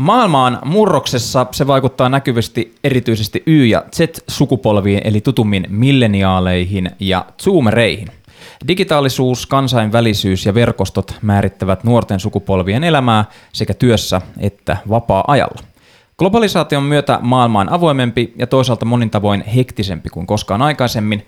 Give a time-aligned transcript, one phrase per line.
[0.00, 8.08] Maailmaan murroksessa se vaikuttaa näkyvästi erityisesti Y- ja Z-sukupolviin, eli tutummin milleniaaleihin ja zoomereihin.
[8.68, 15.62] Digitaalisuus, kansainvälisyys ja verkostot määrittävät nuorten sukupolvien elämää sekä työssä että vapaa-ajalla.
[16.18, 21.26] Globalisaation myötä maailma on avoimempi ja toisaalta monin tavoin hektisempi kuin koskaan aikaisemmin.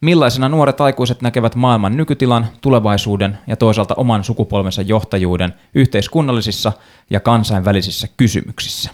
[0.00, 6.72] Millaisena nuoret aikuiset näkevät maailman nykytilan, tulevaisuuden ja toisaalta oman sukupolvensa johtajuuden yhteiskunnallisissa
[7.10, 8.90] ja kansainvälisissä kysymyksissä?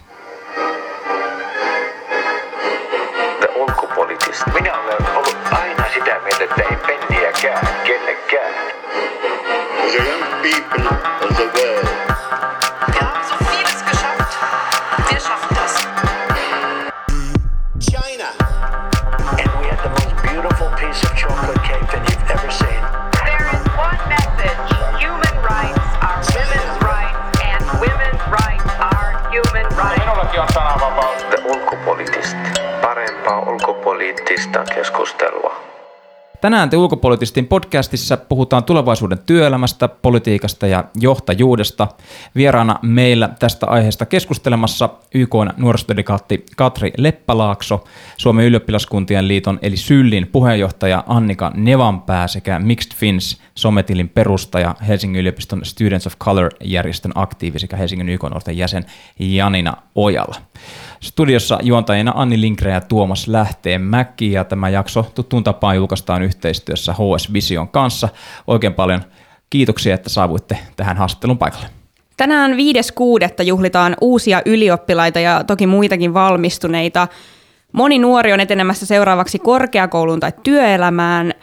[4.54, 8.54] Minä olen ollut aina sitä mieltä, että ei penniäkään kellekään.
[9.90, 11.95] The young people of the world
[34.16, 35.66] ulkopoliittista keskustelua.
[36.40, 41.88] Tänään te ulkopoliittistin podcastissa puhutaan tulevaisuuden työelämästä, politiikasta ja johtajuudesta.
[42.34, 47.84] Vieraana meillä tästä aiheesta keskustelemassa YK nuorisodelegaatti Katri Leppälaakso,
[48.16, 55.64] Suomen ylioppilaskuntien liiton eli Syllin puheenjohtaja Annika Nevanpää sekä Mixed Fins sometilin perustaja Helsingin yliopiston
[55.64, 58.84] Students of Color-järjestön aktiivi sekä Helsingin YK nuorten jäsen
[59.18, 60.36] Janina Ojala.
[61.00, 67.32] Studiossa juontajina Anni Linkre ja Tuomas Lähteenmäki ja tämä jakso tuttuun tapaan julkaistaan yhteistyössä HS
[67.32, 68.08] Vision kanssa.
[68.46, 69.00] Oikein paljon
[69.50, 71.66] kiitoksia, että saavuitte tähän haastattelun paikalle.
[72.16, 73.42] Tänään 5.6.
[73.42, 77.08] juhlitaan uusia ylioppilaita ja toki muitakin valmistuneita.
[77.72, 81.34] Moni nuori on etenemässä seuraavaksi korkeakouluun tai työelämään,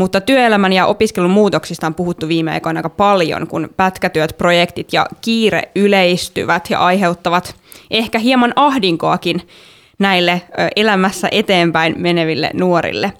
[0.00, 5.06] mutta työelämän ja opiskelun muutoksista on puhuttu viime aikoina aika paljon, kun pätkätyöt, projektit ja
[5.20, 7.54] kiire yleistyvät ja aiheuttavat
[7.90, 9.48] ehkä hieman ahdinkoakin
[9.98, 10.42] näille
[10.76, 13.12] elämässä eteenpäin meneville nuorille.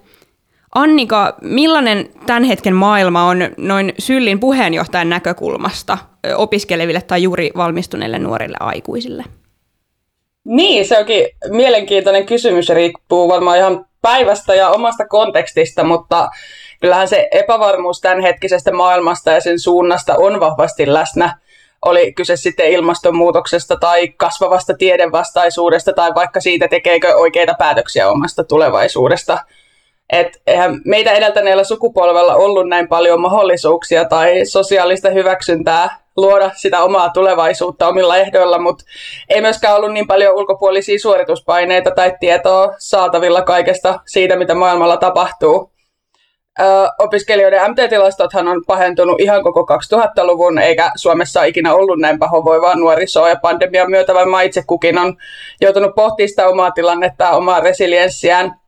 [0.75, 5.99] Annika, millainen tämän hetken maailma on noin Syllin puheenjohtajan näkökulmasta
[6.37, 9.25] opiskeleville tai juuri valmistuneille nuorille aikuisille?
[10.45, 16.29] Niin, se onkin mielenkiintoinen kysymys riippuu varmaan ihan päivästä ja omasta kontekstista, mutta
[16.81, 21.39] kyllähän se epävarmuus tämänhetkisestä maailmasta ja sen suunnasta on vahvasti läsnä.
[21.85, 29.39] Oli kyse sitten ilmastonmuutoksesta tai kasvavasta tiedevastaisuudesta tai vaikka siitä, tekeekö oikeita päätöksiä omasta tulevaisuudesta.
[30.13, 37.11] Et eihän meitä edeltäneellä sukupolvella ollut näin paljon mahdollisuuksia tai sosiaalista hyväksyntää luoda sitä omaa
[37.11, 38.85] tulevaisuutta omilla ehdoilla, mutta
[39.29, 45.71] ei myöskään ollut niin paljon ulkopuolisia suorituspaineita tai tietoa saatavilla kaikesta siitä, mitä maailmalla tapahtuu.
[46.99, 53.29] Opiskelijoiden MT-tilastothan on pahentunut ihan koko 2000-luvun, eikä Suomessa ole ikinä ollut näin pahoinvoivaa nuorisoa,
[53.29, 55.17] ja pandemian myötä varmaan itse kukin on
[55.61, 58.61] joutunut pohtimaan sitä omaa tilannetta, omaa resilienssiään.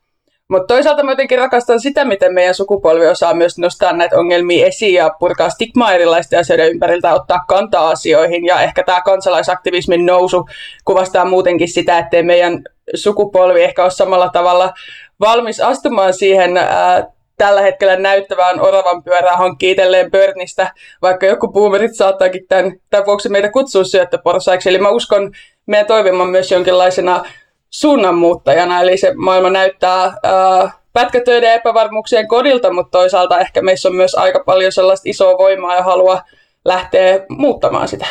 [0.48, 4.94] Mutta toisaalta mä jotenkin rakastan sitä, miten meidän sukupolvi osaa myös nostaa näitä ongelmia esiin
[4.94, 8.44] ja purkaa stigmaa erilaisten asioiden ympäriltä, ottaa kantaa asioihin.
[8.44, 10.48] Ja ehkä tämä kansalaisaktivismin nousu
[10.84, 12.62] kuvastaa muutenkin sitä, että meidän
[12.94, 14.72] sukupolvi ehkä ole samalla tavalla
[15.20, 17.06] valmis astumaan siihen ää,
[17.36, 20.72] tällä hetkellä näyttävään oravan pyörää hankkii itselleen pörnistä,
[21.02, 24.68] vaikka joku boomerit saattaakin tämän, tämän vuoksi meitä kutsua syöttöporsaiksi.
[24.68, 25.32] Eli mä uskon
[25.66, 27.24] meidän toivomaan myös jonkinlaisena
[27.70, 33.94] suunnanmuuttajana, eli se maailma näyttää ää, pätkätöiden ja epävarmuuksien kodilta, mutta toisaalta ehkä meissä on
[33.94, 36.22] myös aika paljon sellaista isoa voimaa ja halua
[36.64, 38.06] lähteä muuttamaan sitä.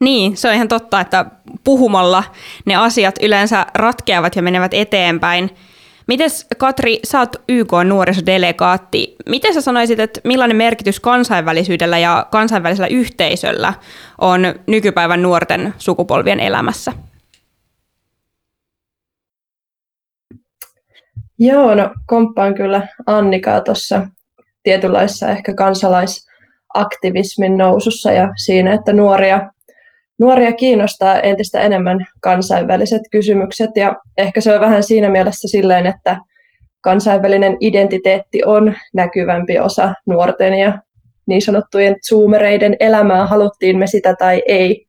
[0.00, 1.24] Niin, se on ihan totta, että
[1.64, 2.24] puhumalla
[2.64, 5.50] ne asiat yleensä ratkeavat ja menevät eteenpäin.
[6.06, 9.16] Mites Katri, sä oot YK nuorisodelegaatti.
[9.28, 13.74] Miten sä sanoisit, että millainen merkitys kansainvälisyydellä ja kansainvälisellä yhteisöllä
[14.20, 16.92] on nykypäivän nuorten sukupolvien elämässä?
[21.38, 24.06] Joo, no komppaan kyllä Annikaa tuossa
[24.62, 29.50] tietynlaisessa ehkä kansalaisaktivismin nousussa ja siinä, että nuoria,
[30.18, 36.16] nuoria kiinnostaa entistä enemmän kansainväliset kysymykset ja ehkä se on vähän siinä mielessä silleen, että
[36.80, 40.78] kansainvälinen identiteetti on näkyvämpi osa nuorten ja
[41.26, 44.86] niin sanottujen zoomereiden elämää, haluttiin me sitä tai ei.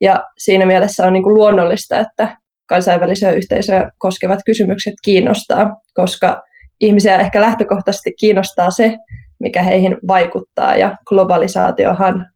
[0.00, 2.36] Ja siinä mielessä on niin kuin luonnollista, että
[2.66, 6.42] kansainvälisiä yhteisöjä koskevat kysymykset kiinnostaa, koska
[6.80, 8.96] ihmisiä ehkä lähtökohtaisesti kiinnostaa se,
[9.38, 12.26] mikä heihin vaikuttaa, ja globalisaatiohan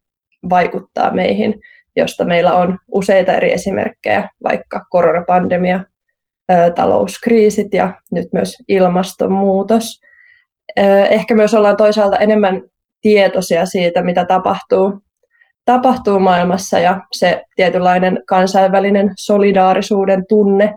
[0.50, 1.54] vaikuttaa meihin,
[1.98, 5.80] josta meillä on useita eri esimerkkejä, vaikka koronapandemia,
[6.74, 10.00] talouskriisit ja nyt myös ilmastonmuutos.
[11.10, 12.62] Ehkä myös ollaan toisaalta enemmän
[13.00, 15.02] tietoisia siitä, mitä tapahtuu
[15.64, 20.74] tapahtuu maailmassa ja se tietynlainen kansainvälinen solidaarisuuden tunne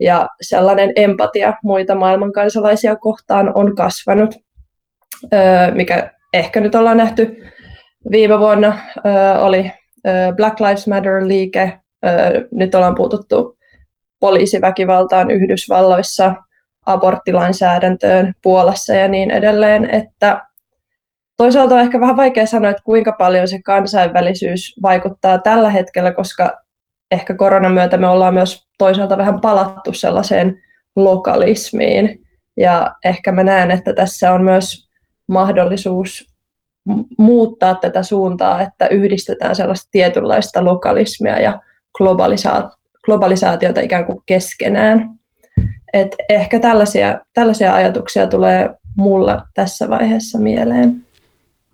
[0.00, 4.34] ja sellainen empatia muita maailman kansalaisia kohtaan on kasvanut,
[5.74, 7.36] mikä ehkä nyt ollaan nähty
[8.10, 8.78] viime vuonna
[9.40, 9.72] oli
[10.36, 11.78] Black Lives Matter-liike,
[12.52, 13.58] nyt ollaan puututtu
[14.20, 16.34] poliisiväkivaltaan Yhdysvalloissa,
[16.86, 20.42] aborttilainsäädäntöön Puolassa ja niin edelleen, että
[21.36, 26.52] toisaalta on ehkä vähän vaikea sanoa, että kuinka paljon se kansainvälisyys vaikuttaa tällä hetkellä, koska
[27.10, 30.62] ehkä koronan myötä me ollaan myös toisaalta vähän palattu sellaiseen
[30.96, 32.20] lokalismiin.
[32.56, 34.88] Ja ehkä mä näen, että tässä on myös
[35.28, 36.33] mahdollisuus
[37.18, 41.60] muuttaa tätä suuntaa, että yhdistetään sellaista tietynlaista lokalismia ja
[41.96, 45.10] globalisaatiota globalisaatiota ikään kuin keskenään.
[45.92, 51.03] Et ehkä tällaisia, tällaisia ajatuksia tulee mulla tässä vaiheessa mieleen.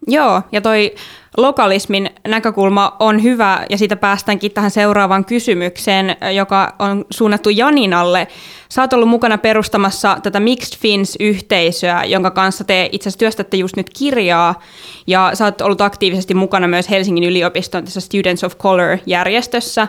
[0.07, 0.95] Joo, ja toi
[1.37, 8.29] lokalismin näkökulma on hyvä, ja siitä päästäänkin tähän seuraavaan kysymykseen, joka on suunnattu Janinalle.
[8.69, 13.77] Sä oot ollut mukana perustamassa tätä Mixed Fins-yhteisöä, jonka kanssa te itse asiassa työstätte just
[13.77, 14.63] nyt kirjaa,
[15.07, 19.89] ja sä oot ollut aktiivisesti mukana myös Helsingin yliopiston tässä Students of Color-järjestössä.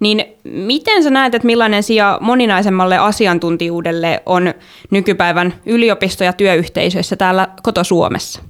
[0.00, 4.54] Niin miten sä näet, että millainen sija moninaisemmalle asiantuntijuudelle on
[4.90, 8.42] nykypäivän yliopisto- ja työyhteisöissä täällä koto-Suomessa?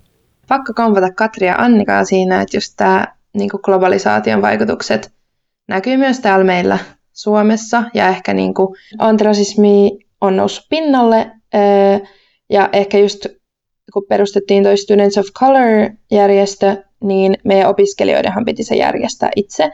[0.49, 5.13] Pakko kompata Katria Annikaa siinä, että just tämä niin globalisaation vaikutukset
[5.69, 6.79] näkyy myös täällä meillä
[7.13, 11.31] Suomessa ja ehkä niin kuin antirasismi on noussut pinnalle
[12.51, 13.27] ja ehkä just
[13.93, 19.71] kun perustettiin toi Students of Color-järjestö, niin meidän opiskelijoidenhan piti se järjestää itse.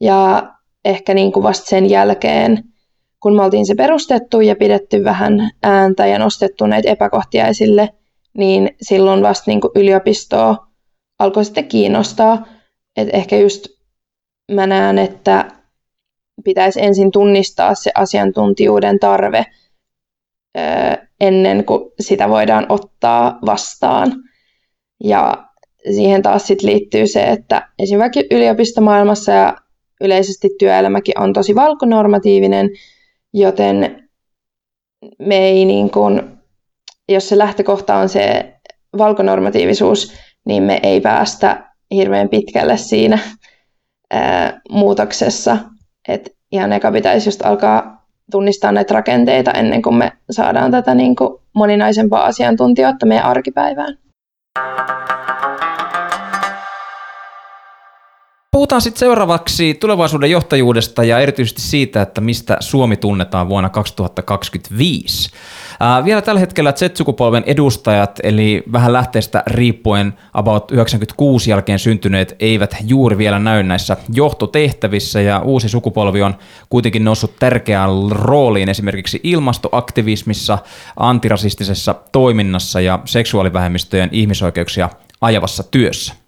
[0.00, 0.52] Ja
[0.84, 2.64] ehkä niin kuin vasta sen jälkeen,
[3.20, 7.88] kun me oltiin se perustettu ja pidetty vähän ääntä ja nostettu näitä epäkohtia esille,
[8.38, 10.66] niin silloin vasta niin kuin yliopistoa
[11.18, 12.46] alkoi sitten kiinnostaa.
[12.96, 13.66] Et ehkä just
[14.52, 15.50] mä näen, että
[16.44, 19.46] pitäisi ensin tunnistaa se asiantuntijuuden tarve
[21.20, 24.12] ennen kuin sitä voidaan ottaa vastaan.
[25.04, 25.48] Ja
[25.94, 29.56] siihen taas sit liittyy se, että esimerkiksi yliopistomaailmassa ja
[30.00, 32.70] yleisesti työelämäkin on tosi valkonormatiivinen,
[33.32, 34.08] joten
[35.18, 36.41] me ei niin kuin,
[37.08, 38.54] jos se lähtökohta on se
[38.98, 40.12] valkonormatiivisuus,
[40.44, 43.18] niin me ei päästä hirveän pitkälle siinä
[44.10, 45.58] ää, muutoksessa.
[46.08, 51.16] Et ihan eka pitäisi just alkaa tunnistaa näitä rakenteita ennen kuin me saadaan tätä niin
[51.16, 53.98] kuin moninaisempaa asiantuntijoita meidän arkipäivään.
[58.52, 65.30] Puhutaan sitten seuraavaksi tulevaisuuden johtajuudesta ja erityisesti siitä, että mistä Suomi tunnetaan vuonna 2025.
[65.80, 72.76] Ää, vielä tällä hetkellä Z-sukupolven edustajat, eli vähän lähteestä riippuen about 96 jälkeen syntyneet, eivät
[72.86, 76.34] juuri vielä näy näissä johtotehtävissä, ja uusi sukupolvi on
[76.68, 80.58] kuitenkin noussut tärkeään rooliin esimerkiksi ilmastoaktivismissa,
[80.96, 84.90] antirasistisessa toiminnassa ja seksuaalivähemmistöjen ihmisoikeuksia
[85.20, 86.21] ajavassa työssä.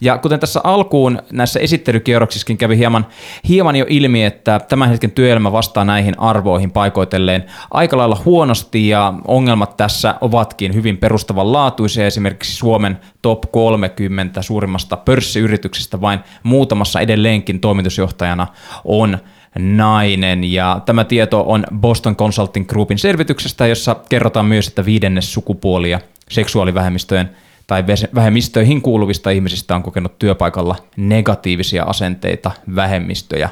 [0.00, 3.06] Ja kuten tässä alkuun näissä esittelykierroksissakin kävi hieman,
[3.48, 9.14] hieman jo ilmi, että tämän hetken työelämä vastaa näihin arvoihin paikoitelleen aika lailla huonosti ja
[9.26, 12.06] ongelmat tässä ovatkin hyvin perustavanlaatuisia.
[12.06, 18.46] Esimerkiksi Suomen top 30 suurimmasta pörssiyrityksestä vain muutamassa edelleenkin toimitusjohtajana
[18.84, 19.18] on
[19.58, 20.52] nainen.
[20.52, 27.30] Ja tämä tieto on Boston Consulting Groupin selvityksestä, jossa kerrotaan myös, että viidennes sukupuolia seksuaalivähemmistöjen
[27.66, 33.48] tai vähemmistöihin kuuluvista ihmisistä on kokenut työpaikalla negatiivisia asenteita vähemmistöjä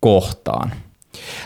[0.00, 0.72] kohtaan.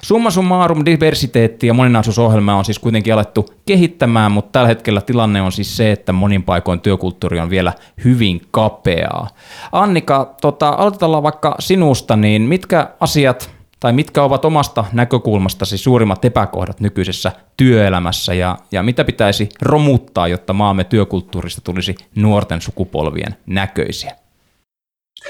[0.02, 5.52] Summa summarum diversiteetti ja moninaisuusohjelma on siis kuitenkin alettu kehittämään, mutta tällä hetkellä tilanne on
[5.52, 7.72] siis se, että monin paikoin työkulttuuri on vielä
[8.04, 9.28] hyvin kapeaa.
[9.72, 16.80] Annika, tota, aloitetaan vaikka sinusta, niin mitkä asiat tai mitkä ovat omasta näkökulmastasi suurimmat epäkohdat
[16.80, 24.12] nykyisessä työelämässä ja, ja mitä pitäisi romuttaa, jotta maamme työkulttuurista tulisi nuorten sukupolvien näköisiä?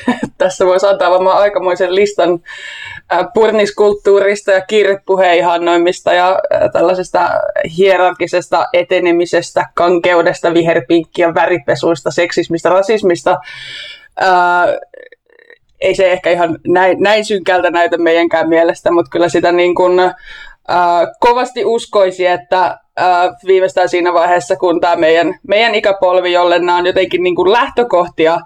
[0.38, 2.40] Tässä voisi antaa varmaan aikamoisen listan
[3.34, 6.38] purniskulttuurista ja kirjepuheihannoimista ja
[6.72, 7.30] tällaisesta
[7.78, 13.38] hierarkisesta etenemisestä, kankeudesta, viherpinkkiä, väripesuista, seksismistä, rasismista
[15.80, 20.00] ei se ehkä ihan näin, näin synkältä näytä meidänkään mielestä, mutta kyllä sitä niin kuin,
[20.00, 22.64] äh, kovasti uskoisi, että
[23.00, 27.52] äh, viimeistään siinä vaiheessa, kun tämä meidän, meidän ikäpolvi, jolle nämä on jotenkin niin kuin
[27.52, 28.40] lähtökohtia,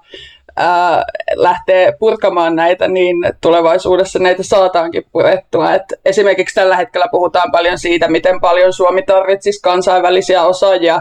[0.60, 1.02] äh,
[1.34, 5.72] lähtee purkamaan näitä, niin tulevaisuudessa näitä saataankin purettua.
[5.72, 11.00] Et esimerkiksi tällä hetkellä puhutaan paljon siitä, miten paljon Suomi tarvitsisi kansainvälisiä osaajia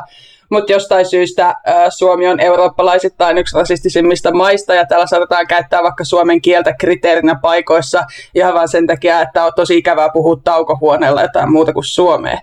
[0.51, 1.55] mutta jostain syystä
[1.89, 8.03] Suomi on eurooppalaisittain yksi rasistisimmista maista ja täällä saatetaan käyttää vaikka suomen kieltä kriteerinä paikoissa
[8.35, 12.37] ihan vain sen takia, että on tosi ikävää puhua taukohuoneella jotain muuta kuin suomea.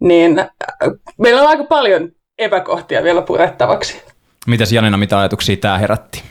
[0.00, 0.44] Niin
[1.18, 4.02] meillä on aika paljon epäkohtia vielä purettavaksi.
[4.46, 6.22] Mitäs Janina, mitä ajatuksia tämä herätti?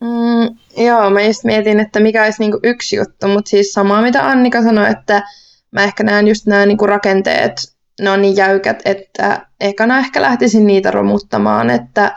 [0.00, 4.28] Mm, joo, mä just mietin, että mikä olisi niinku yksi juttu, mutta siis samaa mitä
[4.28, 5.22] Annika sanoi, että
[5.70, 10.66] mä ehkä näen just nämä niinku rakenteet, ne on niin jäykät, että ekana ehkä lähtisin
[10.66, 12.14] niitä romuttamaan, että,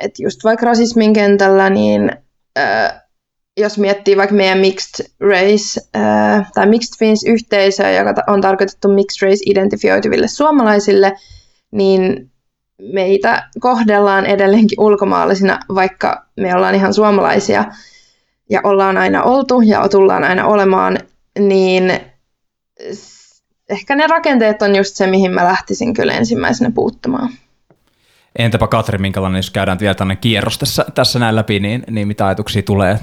[0.00, 2.12] että just vaikka rasismin kentällä, niin
[2.58, 3.02] äh,
[3.56, 9.28] jos miettii vaikka meidän mixed race äh, tai mixed fins yhteisöä, joka on tarkoitettu mixed
[9.28, 11.12] race identifioituville suomalaisille,
[11.70, 12.30] niin
[12.92, 17.64] meitä kohdellaan edelleenkin ulkomaalaisina, vaikka me ollaan ihan suomalaisia
[18.50, 20.98] ja ollaan aina oltu ja tullaan aina olemaan,
[21.38, 21.92] niin
[23.68, 27.28] ehkä ne rakenteet on just se, mihin mä lähtisin kyllä ensimmäisenä puuttumaan.
[28.38, 32.26] Entäpä Katri, minkälainen, jos käydään vielä tänne kierros tässä, tässä näin läpi, niin, niin mitä
[32.26, 32.98] ajatuksia tulee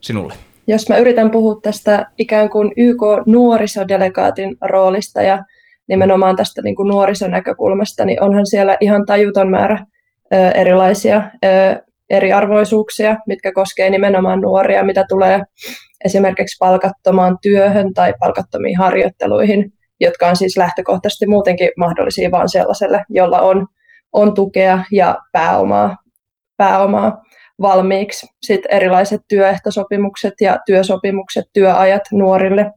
[0.00, 0.34] sinulle?
[0.66, 5.44] Jos mä yritän puhua tästä ikään kuin YK-nuorisodelegaatin roolista ja
[5.88, 9.86] nimenomaan tästä niin kuin nuorisonäkökulmasta, niin onhan siellä ihan tajuton määrä
[10.34, 11.48] ö, erilaisia ö,
[12.10, 15.42] eriarvoisuuksia, mitkä koskee nimenomaan nuoria, mitä tulee
[16.04, 23.40] esimerkiksi palkattomaan työhön tai palkattomiin harjoitteluihin, jotka on siis lähtökohtaisesti muutenkin mahdollisia vain sellaiselle, jolla
[23.40, 23.66] on,
[24.12, 25.96] on tukea ja pääomaa,
[26.56, 27.22] pääomaa
[27.60, 28.26] valmiiksi.
[28.42, 32.70] Sitten erilaiset työehtosopimukset ja työsopimukset, työajat nuorille.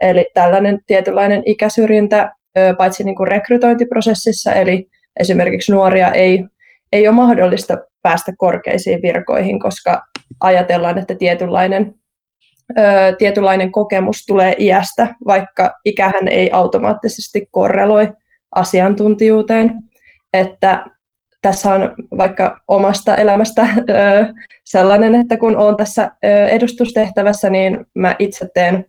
[0.00, 2.32] Eli tällainen tietynlainen ikäsyrjintä
[2.78, 4.86] paitsi niin kuin rekrytointiprosessissa, eli
[5.20, 6.44] esimerkiksi nuoria ei,
[6.92, 10.02] ei ole mahdollista päästä korkeisiin virkoihin, koska
[10.40, 11.94] ajatellaan, että tietynlainen,
[13.18, 18.12] tietynlainen kokemus tulee iästä, vaikka ikähän ei automaattisesti korreloi
[18.54, 19.74] asiantuntijuuteen.
[20.32, 20.84] Että
[21.42, 23.94] tässä on vaikka omasta elämästä ö,
[24.64, 28.84] sellainen, että kun olen tässä ö, edustustehtävässä, niin mä itse teen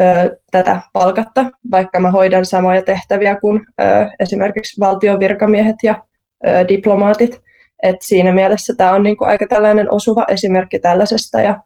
[0.00, 3.84] ö, tätä palkatta, vaikka mä hoidan samoja tehtäviä kuin ö,
[4.20, 6.02] esimerkiksi valtion virkamiehet ja
[6.46, 7.40] ö, diplomaatit.
[7.82, 11.60] Et siinä mielessä tämä on niinku aika tällainen osuva esimerkki tällaisesta ja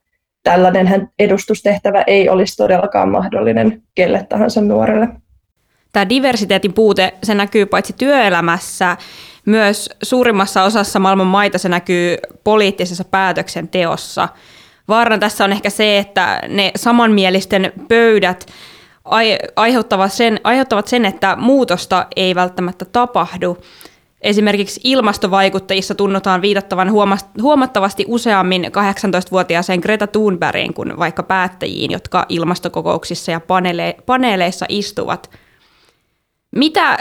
[0.47, 5.09] tällainen edustustehtävä ei olisi todellakaan mahdollinen kelle tahansa nuorelle.
[5.93, 8.97] Tämä diversiteetin puute, se näkyy paitsi työelämässä,
[9.47, 14.29] myös suurimmassa osassa maailman maita se näkyy poliittisessa päätöksenteossa.
[14.89, 18.47] Vaarana tässä on ehkä se, että ne samanmielisten pöydät
[19.57, 23.59] aiheuttavat sen, aiheuttavat sen, että muutosta ei välttämättä tapahdu.
[24.27, 26.93] Esimerkiksi ilmastovaikuttajissa tunnutaan viitattavan
[27.43, 35.31] huomattavasti useammin 18-vuotiaaseen Greta Thunbergiin kuin vaikka päättäjiin, jotka ilmastokokouksissa ja paneele- paneeleissa istuvat.
[36.57, 36.99] Mitä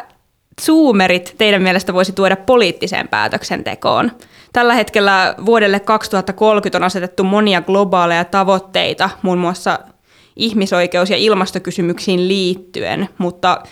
[0.62, 4.12] Zoomerit teidän mielestä voisi tuoda poliittiseen päätöksentekoon?
[4.54, 9.80] Tällä hetkellä vuodelle 2030 on asetettu monia globaaleja tavoitteita, muun muassa
[10.36, 13.64] ihmisoikeus- ja ilmastokysymyksiin liittyen, mutta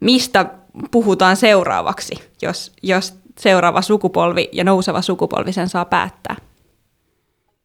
[0.00, 0.46] mistä
[0.90, 6.36] puhutaan seuraavaksi, jos, jos seuraava sukupolvi ja nouseva sukupolvi sen saa päättää?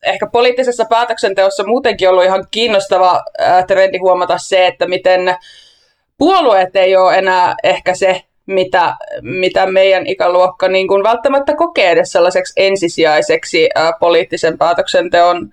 [0.03, 3.23] Ehkä poliittisessa päätöksenteossa muutenkin ollut ihan kiinnostava
[3.67, 5.35] trendi huomata se, että miten
[6.17, 12.11] puolueet ei ole enää ehkä se, mitä, mitä meidän ikäluokka niin kuin välttämättä kokee edes
[12.11, 15.49] sellaiseksi ensisijaiseksi ää, poliittisen päätöksenteon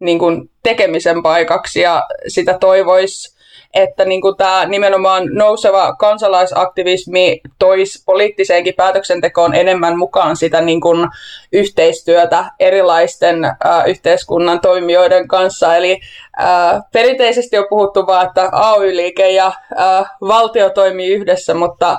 [0.00, 3.37] niin kuin tekemisen paikaksi ja sitä toivoisi
[3.74, 11.08] että niin kuin tämä nimenomaan nouseva kansalaisaktivismi toisi poliittiseenkin päätöksentekoon enemmän mukaan sitä niin kuin
[11.52, 13.54] yhteistyötä erilaisten äh,
[13.86, 15.76] yhteiskunnan toimijoiden kanssa.
[15.76, 16.00] Eli
[16.40, 21.98] äh, perinteisesti on puhuttu vain, että AY-liike ja äh, valtio toimii yhdessä, mutta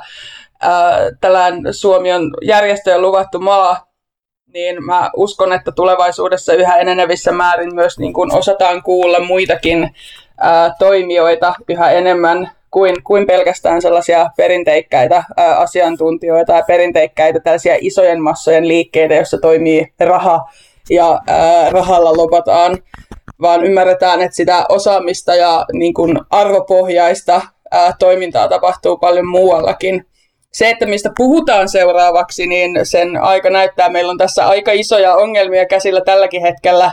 [1.22, 3.90] tällainen Suomi on järjestöjen luvattu maa,
[4.54, 9.90] niin mä uskon, että tulevaisuudessa yhä enenevissä määrin myös niin kuin osataan kuulla muitakin
[10.40, 18.22] ää, toimijoita yhä enemmän kuin, kuin pelkästään sellaisia perinteikkäitä ää, asiantuntijoita ja perinteikkäitä tällaisia isojen
[18.22, 20.40] massojen liikkeitä, joissa toimii raha
[20.90, 22.78] ja ää, rahalla lopataan,
[23.42, 27.42] vaan ymmärretään, että sitä osaamista ja niin kuin arvopohjaista
[27.72, 30.06] ää, toimintaa tapahtuu paljon muuallakin.
[30.52, 33.90] Se, että mistä puhutaan seuraavaksi, niin sen aika näyttää.
[33.90, 36.92] Meillä on tässä aika isoja ongelmia käsillä tälläkin hetkellä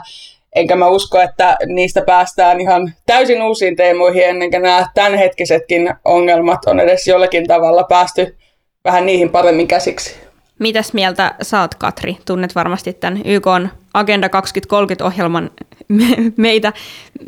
[0.57, 6.65] enkä mä usko, että niistä päästään ihan täysin uusiin teemoihin, ennen kuin nämä tämänhetkisetkin ongelmat
[6.67, 8.37] on edes jollakin tavalla päästy
[8.85, 10.17] vähän niihin paremmin käsiksi.
[10.59, 12.17] Mitäs mieltä saat, Katri?
[12.27, 13.47] Tunnet varmasti tämän YK
[13.95, 15.51] Agenda 2030-ohjelman
[16.37, 16.73] meitä,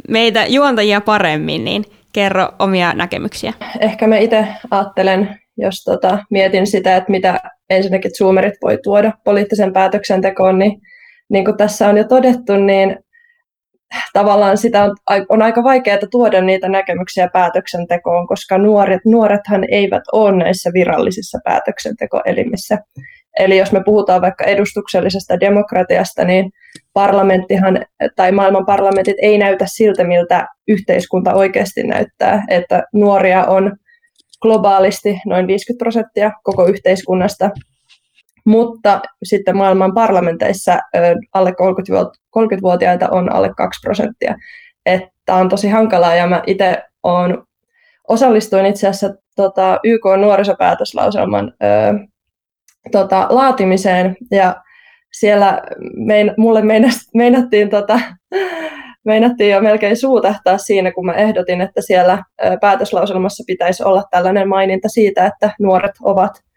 [0.08, 3.52] meitä juontajia paremmin, niin kerro omia näkemyksiä.
[3.80, 9.72] Ehkä mä itse ajattelen jos tota, mietin sitä, että mitä ensinnäkin Zoomerit voi tuoda poliittisen
[9.72, 10.80] päätöksentekoon, niin
[11.28, 12.96] niin kuin tässä on jo todettu, niin
[14.12, 14.96] tavallaan sitä on,
[15.28, 22.78] on aika vaikeaa tuoda niitä näkemyksiä päätöksentekoon, koska nuoret, nuorethan eivät ole näissä virallisissa päätöksentekoelimissä.
[23.38, 26.50] Eli jos me puhutaan vaikka edustuksellisesta demokratiasta, niin
[26.92, 27.84] parlamenttihan
[28.16, 33.76] tai maailman parlamentit ei näytä siltä, miltä yhteiskunta oikeasti näyttää, että nuoria on
[34.42, 37.50] globaalisti noin 50 prosenttia koko yhteiskunnasta,
[38.48, 40.78] mutta sitten maailman parlamenteissa
[41.34, 44.34] alle 30-vuotiaita on alle 2 prosenttia.
[44.86, 47.38] Että on tosi hankalaa ja mä itse olen
[48.08, 52.06] osallistuin itse asiassa tota, YK nuorisopäätöslauselman ö,
[52.92, 54.56] tota, laatimiseen ja
[55.12, 55.62] siellä
[55.96, 56.62] mein, mulle
[57.14, 58.00] meinattiin, tota,
[59.04, 64.48] meinattiin jo melkein suutahtaa siinä, kun mä ehdotin, että siellä ö, päätöslauselmassa pitäisi olla tällainen
[64.48, 66.47] maininta siitä, että nuoret ovat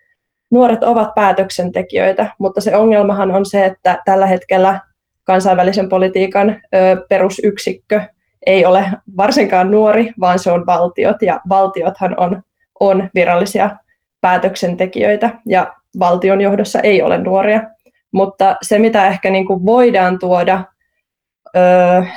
[0.51, 4.79] nuoret ovat päätöksentekijöitä, mutta se ongelmahan on se, että tällä hetkellä
[5.23, 6.61] kansainvälisen politiikan
[7.09, 8.01] perusyksikkö
[8.45, 8.85] ei ole
[9.17, 12.41] varsinkaan nuori, vaan se on valtiot, ja valtiothan on,
[12.79, 13.69] on virallisia
[14.21, 17.61] päätöksentekijöitä, ja valtion johdossa ei ole nuoria.
[18.11, 20.63] Mutta se, mitä ehkä niin kuin voidaan tuoda
[21.55, 21.59] ö,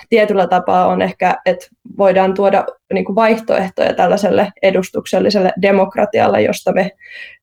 [0.08, 1.66] tietyllä tapaa on ehkä, että
[1.98, 2.64] voidaan tuoda
[2.94, 6.90] niin kuin vaihtoehtoja tällaiselle edustukselliselle demokratialle, josta me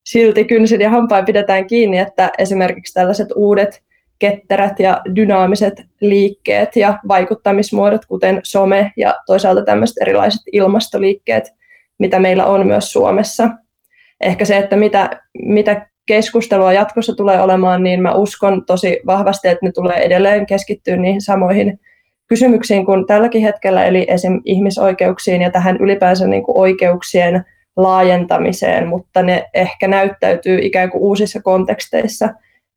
[0.05, 3.83] silti kynsin ja hampain pidetään kiinni, että esimerkiksi tällaiset uudet
[4.19, 11.53] ketterät ja dynaamiset liikkeet ja vaikuttamismuodot, kuten some ja toisaalta tämmöiset erilaiset ilmastoliikkeet,
[11.99, 13.49] mitä meillä on myös Suomessa.
[14.21, 15.09] Ehkä se, että mitä,
[15.45, 20.95] mitä keskustelua jatkossa tulee olemaan, niin mä uskon tosi vahvasti, että ne tulee edelleen keskittyä
[20.95, 21.79] niihin samoihin
[22.31, 24.41] kysymyksiin kuin tälläkin hetkellä, eli esim.
[24.45, 27.45] ihmisoikeuksiin ja tähän ylipäänsä niin kuin oikeuksien
[27.77, 32.29] laajentamiseen, mutta ne ehkä näyttäytyy ikään kuin uusissa konteksteissa.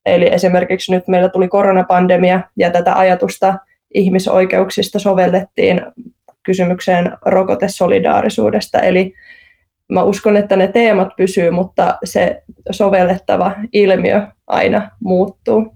[0.06, 3.54] Eli esimerkiksi nyt meillä tuli koronapandemia ja tätä ajatusta
[3.94, 5.80] ihmisoikeuksista sovellettiin
[6.42, 8.80] kysymykseen rokotesolidaarisuudesta.
[8.80, 9.14] Eli
[9.92, 15.74] mä uskon, että ne teemat pysyy, mutta se sovellettava ilmiö aina muuttuu.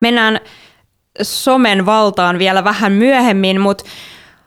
[0.00, 0.40] Mennään
[1.22, 3.84] somen valtaan vielä vähän myöhemmin, mutta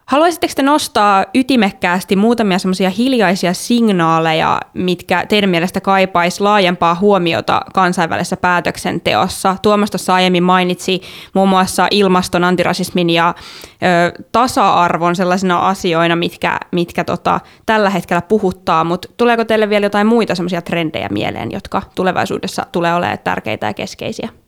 [0.05, 8.37] Haluaisitteko te nostaa ytimekkäästi muutamia semmoisia hiljaisia signaaleja, mitkä teidän mielestä kaipaisi laajempaa huomiota kansainvälisessä
[8.37, 9.55] päätöksenteossa?
[9.61, 11.01] Tuomas tuossa aiemmin mainitsi
[11.33, 18.83] muun muassa ilmaston, antirasismin ja ö, tasa-arvon sellaisina asioina, mitkä, mitkä tota, tällä hetkellä puhuttaa,
[18.83, 23.73] mutta tuleeko teille vielä jotain muita semmoisia trendejä mieleen, jotka tulevaisuudessa tulee olemaan tärkeitä ja
[23.73, 24.42] keskeisiä?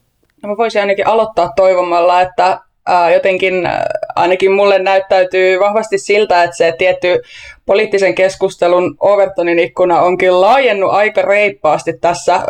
[0.46, 6.42] No mä voisin ainakin aloittaa toivomalla, että ää, jotenkin ää, ainakin mulle näyttäytyy vahvasti siltä,
[6.42, 7.22] että se tietty
[7.66, 12.40] poliittisen keskustelun Overtonin ikkuna onkin laajennut aika reippaasti tässä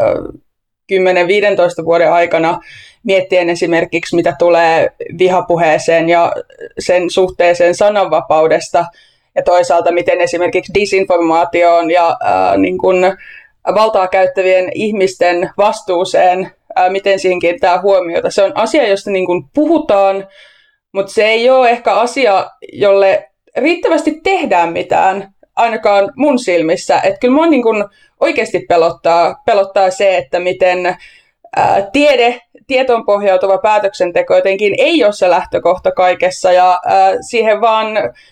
[1.80, 2.60] 10-15 vuoden aikana
[3.02, 6.32] miettien esimerkiksi, mitä tulee vihapuheeseen ja
[6.78, 8.84] sen suhteeseen sananvapaudesta
[9.34, 13.16] ja toisaalta miten esimerkiksi disinformaatioon ja ää, niin kun
[13.74, 18.30] valtaa käyttävien ihmisten vastuuseen ää, miten siihen kiinnittää huomiota.
[18.30, 20.28] Se on asia, josta niin kuin puhutaan,
[20.92, 27.00] mutta se ei ole ehkä asia, jolle riittävästi tehdään mitään, ainakaan mun silmissä.
[27.00, 27.84] Että kyllä mua niin kuin
[28.20, 30.96] oikeasti pelottaa, pelottaa se, että miten
[31.56, 37.86] ää, tiede, tietoon pohjautuva päätöksenteko jotenkin ei ole se lähtökohta kaikessa ja ää, siihen vaan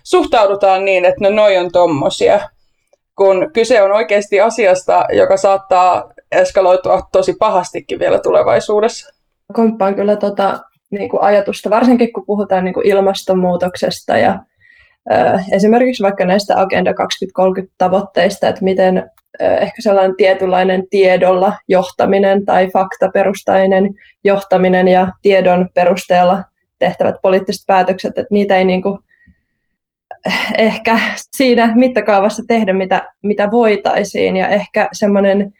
[0.04, 2.40] suhtaudutaan niin, että no noi on tommosia
[3.16, 9.14] kun kyse on oikeasti asiasta, joka saattaa eskaloitua tosi pahastikin vielä tulevaisuudessa.
[9.52, 14.38] Komppaan kyllä tota, niin kuin ajatusta, varsinkin kun puhutaan niin kuin ilmastonmuutoksesta ja
[15.12, 22.44] äh, esimerkiksi vaikka näistä Agenda 2030 tavoitteista, että miten äh, ehkä sellainen tietynlainen tiedolla johtaminen
[22.44, 23.94] tai faktaperustainen
[24.24, 26.42] johtaminen ja tiedon perusteella
[26.78, 28.98] tehtävät poliittiset päätökset, että niitä ei niin kuin
[30.58, 30.98] ehkä
[31.36, 34.36] siinä mittakaavassa tehdä, mitä, mitä voitaisiin.
[34.36, 35.52] Ja ehkä semmoinen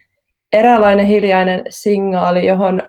[0.53, 2.83] eräänlainen hiljainen signaali, johon,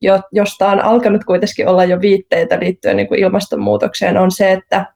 [0.00, 4.86] jo, josta on alkanut kuitenkin olla jo viitteitä liittyen niin kuin ilmastonmuutokseen, on se, että,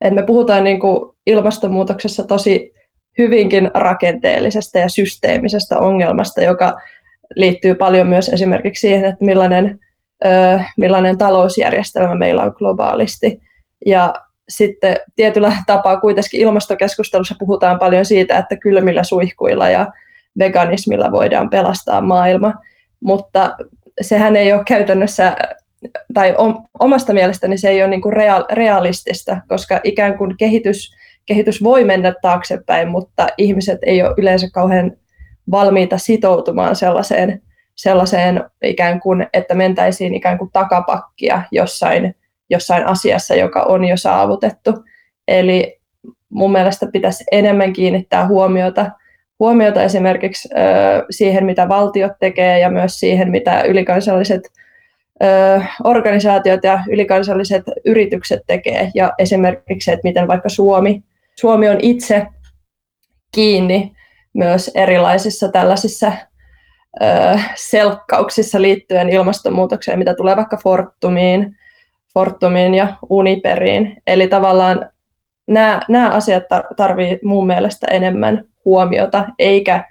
[0.00, 2.72] että me puhutaan niin kuin ilmastonmuutoksessa tosi
[3.18, 6.80] hyvinkin rakenteellisesta ja systeemisestä ongelmasta, joka
[7.34, 9.78] liittyy paljon myös esimerkiksi siihen, että millainen,
[10.24, 13.40] ö, millainen talousjärjestelmä meillä on globaalisti.
[13.86, 14.14] Ja
[14.48, 19.86] sitten tietyllä tapaa kuitenkin ilmastokeskustelussa puhutaan paljon siitä, että kylmillä suihkuilla ja
[20.38, 22.54] veganismilla voidaan pelastaa maailma,
[23.00, 23.56] mutta
[24.00, 25.36] sehän ei ole käytännössä
[26.14, 26.34] tai
[26.80, 28.14] omasta mielestäni se ei ole niin kuin
[28.52, 30.96] realistista, koska ikään kuin kehitys,
[31.26, 34.92] kehitys voi mennä taaksepäin, mutta ihmiset ei ole yleensä kauhean
[35.50, 37.42] valmiita sitoutumaan sellaiseen,
[37.74, 42.14] sellaiseen ikään kuin, että mentäisiin ikään kuin takapakkia jossain,
[42.50, 44.70] jossain asiassa, joka on jo saavutettu.
[45.28, 45.80] Eli
[46.28, 48.90] mun mielestä pitäisi enemmän kiinnittää huomiota,
[49.38, 50.48] huomiota esimerkiksi
[51.10, 54.42] siihen, mitä valtiot tekee ja myös siihen, mitä ylikansalliset
[55.84, 58.90] organisaatiot ja ylikansalliset yritykset tekee.
[58.94, 61.02] Ja esimerkiksi, että miten vaikka Suomi,
[61.34, 62.26] Suomi on itse
[63.34, 63.92] kiinni
[64.34, 66.12] myös erilaisissa tällaisissa
[67.54, 71.56] selkkauksissa liittyen ilmastonmuutokseen, mitä tulee vaikka Fortumiin,
[72.14, 73.96] Fortumiin ja Uniperiin.
[74.06, 74.90] Eli tavallaan
[75.46, 76.44] nämä, nämä asiat
[76.76, 79.84] tarvii mun mielestä enemmän huomiota, eikä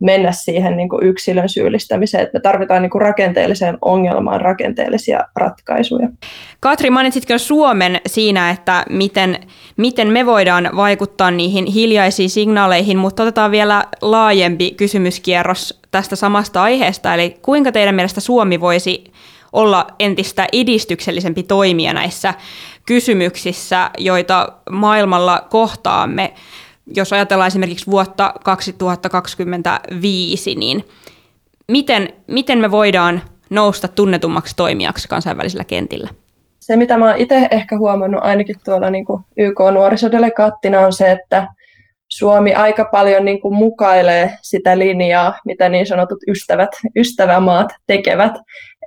[0.00, 6.08] mennä siihen niin kuin yksilön syyllistämiseen, että me tarvitaan niin kuin rakenteelliseen ongelmaan rakenteellisia ratkaisuja.
[6.60, 9.38] Katri, mainitsitko Suomen siinä, että miten,
[9.76, 17.14] miten me voidaan vaikuttaa niihin hiljaisiin signaaleihin, mutta otetaan vielä laajempi kysymyskierros tästä samasta aiheesta,
[17.14, 19.04] eli kuinka teidän mielestä Suomi voisi
[19.52, 22.34] olla entistä edistyksellisempi toimija näissä
[22.86, 26.32] kysymyksissä, joita maailmalla kohtaamme.
[26.96, 30.84] Jos ajatellaan esimerkiksi vuotta 2025, niin
[31.68, 36.08] miten, miten me voidaan nousta tunnetummaksi toimijaksi kansainvälisellä kentillä?
[36.60, 41.48] Se, mitä mä itse ehkä huomannut ainakin tuolla niin kuin YK-nuorisodelegaattina on se, että
[42.08, 48.32] Suomi aika paljon niin kuin mukailee sitä linjaa, mitä niin sanotut ystävät, ystävämaat tekevät.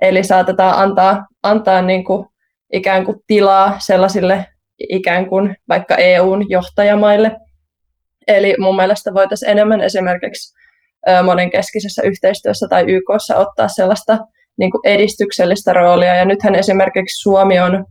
[0.00, 2.26] Eli saatetaan antaa, antaa niin kuin
[2.72, 4.46] ikään kuin tilaa sellaisille
[4.88, 7.36] ikään kuin vaikka EUn johtajamaille.
[8.28, 10.54] Eli mun mielestä voitaisiin enemmän esimerkiksi
[11.22, 14.18] monenkeskisessä yhteistyössä tai YKssa ottaa sellaista
[14.58, 16.14] niin kuin edistyksellistä roolia.
[16.14, 17.84] Ja nythän esimerkiksi Suomi on,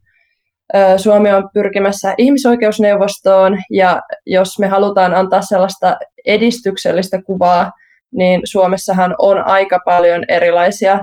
[0.97, 7.71] Suomi on pyrkimässä ihmisoikeusneuvostoon, ja jos me halutaan antaa sellaista edistyksellistä kuvaa,
[8.11, 10.99] niin Suomessahan on aika paljon erilaisia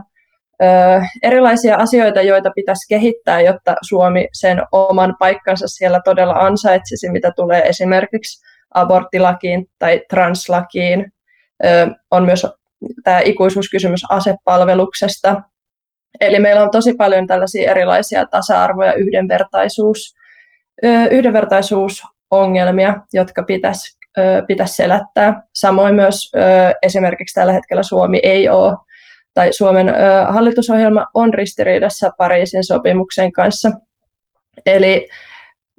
[1.22, 7.62] erilaisia asioita, joita pitäisi kehittää, jotta Suomi sen oman paikkansa siellä todella ansaitsisi, mitä tulee
[7.62, 11.12] esimerkiksi aborttilakiin tai translakiin.
[12.10, 12.46] On myös
[13.04, 15.42] tämä ikuisuuskysymys asepalveluksesta.
[16.20, 20.14] Eli meillä on tosi paljon tällaisia erilaisia tasa-arvo- ja yhdenvertaisuus,
[21.10, 23.98] yhdenvertaisuusongelmia, jotka pitäisi,
[24.46, 25.42] pitäisi selättää.
[25.54, 26.32] Samoin myös
[26.82, 28.76] esimerkiksi tällä hetkellä Suomi ei ole
[29.36, 29.92] tai Suomen
[30.28, 33.70] hallitusohjelma on ristiriidassa Pariisin sopimuksen kanssa.
[34.66, 35.08] Eli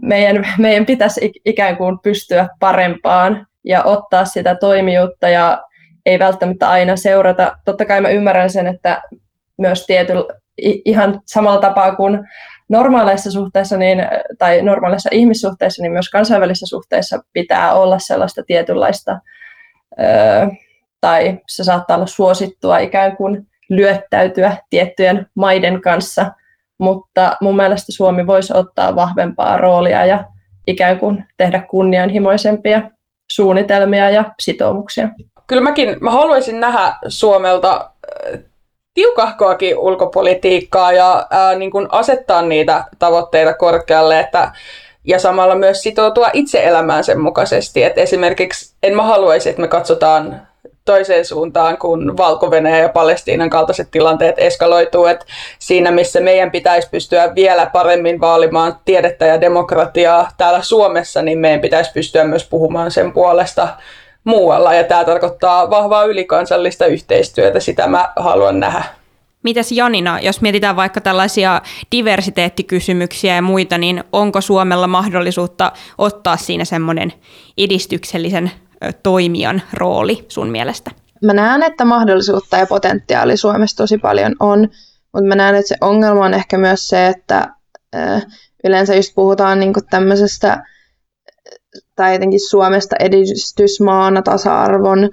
[0.02, 5.64] meidän, meidän pitäisi ikään kuin pystyä parempaan ja ottaa sitä toimijuutta ja
[6.06, 7.58] ei välttämättä aina seurata.
[7.66, 9.02] Totta kai mä ymmärrän sen, että
[9.58, 10.24] myös tietyllä,
[10.86, 12.20] ihan samalla tapaa kuin
[12.70, 14.04] normaaleissa suhteissa niin,
[14.38, 19.20] tai normaaleissa ihmissuhteissa, niin myös kansainvälisissä suhteissa pitää olla sellaista tietynlaista
[20.00, 20.48] öö,
[21.02, 26.32] tai se saattaa olla suosittua ikään kuin lyöttäytyä tiettyjen maiden kanssa,
[26.80, 30.26] mutta mun mielestä Suomi voisi ottaa vahvempaa roolia ja
[30.68, 32.82] ikään kuin tehdä kunnianhimoisempia
[33.32, 35.10] suunnitelmia ja sitoumuksia.
[35.48, 37.92] Kyllä mäkin mä haluaisin nähdä Suomelta
[38.34, 38.40] äh,
[38.94, 44.52] tiukahkoakin ulkopolitiikkaa ja ää, niin kuin asettaa niitä tavoitteita korkealle, että
[45.04, 47.84] ja samalla myös sitoutua itse elämään sen mukaisesti.
[47.84, 50.47] Et esimerkiksi en mä haluaisi, että me katsotaan
[50.88, 55.06] toiseen suuntaan, kun valko ja Palestiinan kaltaiset tilanteet eskaloituu.
[55.06, 55.26] Et
[55.60, 61.62] siinä, missä meidän pitäisi pystyä vielä paremmin vaalimaan tiedettä ja demokratiaa täällä Suomessa, niin meidän
[61.62, 63.68] pitäisi pystyä myös puhumaan sen puolesta
[64.24, 64.74] muualla.
[64.74, 68.84] Ja tämä tarkoittaa vahvaa ylikansallista yhteistyötä, sitä mä haluan nähdä.
[69.44, 76.66] Mitäs Janina, jos mietitään vaikka tällaisia diversiteettikysymyksiä ja muita, niin onko Suomella mahdollisuutta ottaa siinä
[76.66, 77.14] semmoinen
[77.58, 78.52] edistyksellisen
[79.04, 80.92] toimijan rooli sun mielestä?
[81.24, 84.60] Mä näen, että mahdollisuutta ja potentiaali Suomessa tosi paljon on,
[85.14, 87.54] mutta mä näen, että se ongelma on ehkä myös se, että
[88.64, 90.64] yleensä just puhutaan niin tämmöisestä
[91.96, 95.10] tai jotenkin Suomesta edistysmaana tasa-arvon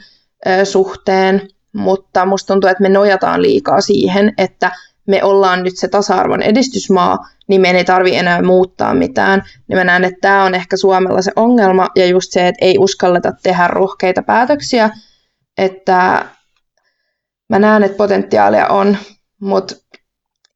[0.64, 4.70] suhteen, mutta musta tuntuu, että me nojataan liikaa siihen, että
[5.06, 9.42] me ollaan nyt se tasa-arvon edistysmaa, niin meidän ei tarvi enää muuttaa mitään.
[9.68, 12.78] Niin mä näen, että tämä on ehkä Suomella se ongelma, ja just se, että ei
[12.78, 14.90] uskalleta tehdä rohkeita päätöksiä,
[15.58, 16.24] että
[17.48, 18.96] mä näen, että potentiaalia on,
[19.40, 19.74] mutta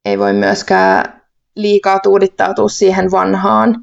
[0.05, 1.21] ei voi myöskään
[1.55, 3.75] liikaa tuudittautua siihen vanhaan.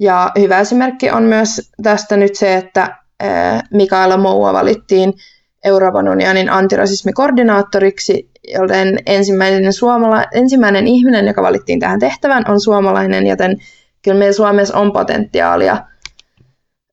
[0.00, 2.96] Ja hyvä esimerkki on myös tästä nyt se, että
[3.72, 5.14] Mikaela Moua valittiin
[5.64, 13.56] Euroopan unionin antirasismikoordinaattoriksi, joten ensimmäinen, suomala- ensimmäinen ihminen, joka valittiin tähän tehtävään, on suomalainen, joten
[14.02, 15.78] kyllä meillä Suomessa on potentiaalia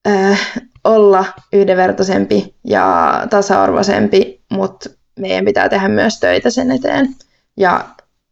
[0.08, 0.52] äh,
[0.84, 7.16] olla yhdenvertaisempi ja tasa-arvoisempi, mutta meidän pitää tehdä myös töitä sen eteen.
[7.58, 7.86] Ja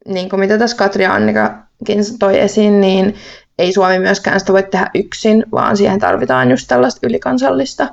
[0.08, 3.16] niin kuin mitä tässä Katri ja Annikakin toi esiin, niin
[3.60, 7.88] ei Suomi myöskään sitä voi tehdä yksin, vaan siihen tarvitaan just tällaista ylikansallista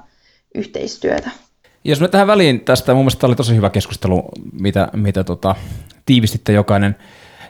[0.54, 1.30] yhteistyötä.
[1.88, 5.54] Jos me tähän väliin tästä, mun mielestä tämä oli tosi hyvä keskustelu, mitä, mitä tota,
[6.06, 6.96] tiivistitte jokainen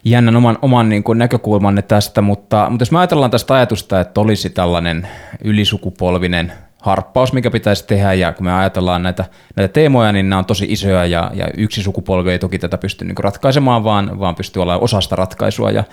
[0.05, 4.21] jännän oman, oman niin kuin näkökulmanne tästä, mutta, mutta jos me ajatellaan tästä ajatusta, että
[4.21, 5.09] olisi tällainen
[5.45, 6.53] ylisukupolvinen
[6.87, 9.25] harppaus, mikä pitäisi tehdä, ja kun me ajatellaan näitä,
[9.57, 13.05] näitä teemoja, niin nämä on tosi isoja, ja, ja yksi sukupolvi ei toki tätä pysty
[13.05, 15.85] niin ratkaisemaan, vaan, vaan pystyy olla osasta ratkaisua, ja,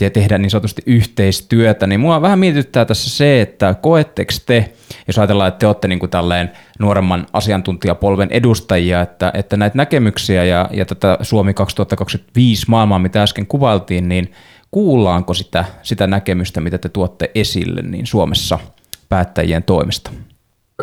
[0.00, 4.72] ja tehdä niin sanotusti yhteistyötä, niin mua vähän mietityttää tässä se, että koetteko te,
[5.06, 10.44] jos ajatellaan, että te olette niin kuin tälleen nuoremman asiantuntijapolven edustajia, että, että näitä näkemyksiä
[10.44, 14.32] ja, ja tätä Suomi 2025 maailmaa, mitä äsken kuvailtiin, niin
[14.70, 18.58] kuullaanko sitä, sitä näkemystä, mitä te tuotte esille niin Suomessa
[19.08, 20.10] päättäjien toimesta?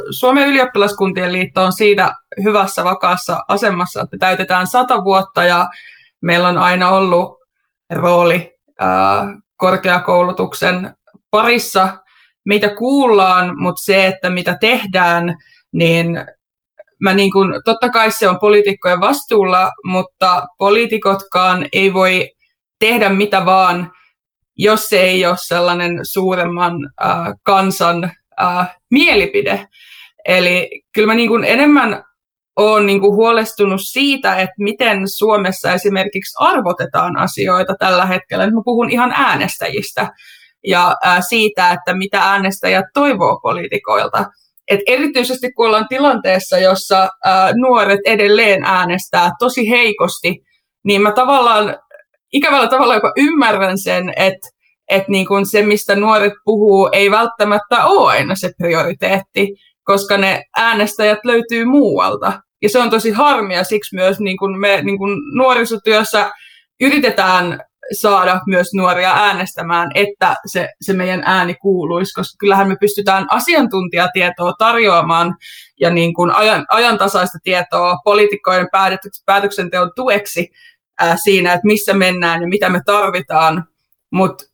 [0.10, 5.70] Suomen ylioppilaskuntien liitto on siitä hyvässä vakaassa asemassa, että täytetään sata vuotta ja
[6.22, 7.40] meillä on aina ollut
[7.92, 8.54] rooli
[9.58, 10.96] korkeakoulutuksen
[11.32, 11.98] parissa.
[12.46, 15.38] Meitä kuullaan, mutta se, että mitä tehdään,
[15.72, 16.26] niin
[17.00, 22.30] mä niin kun, totta kai se on poliitikkojen vastuulla, mutta poliitikotkaan ei voi
[22.80, 23.92] tehdä mitä vaan,
[24.58, 26.74] jos se ei ole sellainen suuremman
[27.06, 28.12] äh, kansan
[28.42, 29.68] äh, mielipide.
[30.26, 32.04] Eli kyllä mä niin kuin enemmän
[32.56, 38.46] olen niin kuin huolestunut siitä, että miten Suomessa esimerkiksi arvotetaan asioita tällä hetkellä.
[38.46, 40.12] Nyt mä puhun ihan äänestäjistä
[40.68, 44.26] ja äh, siitä, että mitä äänestäjät toivoo poliitikoilta.
[44.72, 50.44] Et erityisesti kun ollaan tilanteessa, jossa äh, nuoret edelleen äänestää tosi heikosti,
[50.84, 51.78] niin mä tavallaan
[52.32, 54.50] ikävällä tavalla jopa ymmärrän sen, että
[54.91, 61.20] että niin se, mistä nuoret puhuu, ei välttämättä ole aina se prioriteetti, koska ne äänestäjät
[61.24, 62.41] löytyy muualta.
[62.62, 66.32] Ja se on tosi harmia, siksi myös niin kun me niin kun nuorisotyössä
[66.82, 67.60] yritetään
[68.00, 74.54] saada myös nuoria äänestämään, että se, se meidän ääni kuuluisi, koska kyllähän me pystytään asiantuntijatietoa
[74.58, 75.36] tarjoamaan
[75.80, 78.67] ja niin kuin ajan, ajantasaista tietoa poliitikkojen
[79.26, 80.52] päätöksenteon tueksi
[81.02, 83.64] ää, siinä, että missä mennään ja mitä me tarvitaan,
[84.12, 84.46] mutta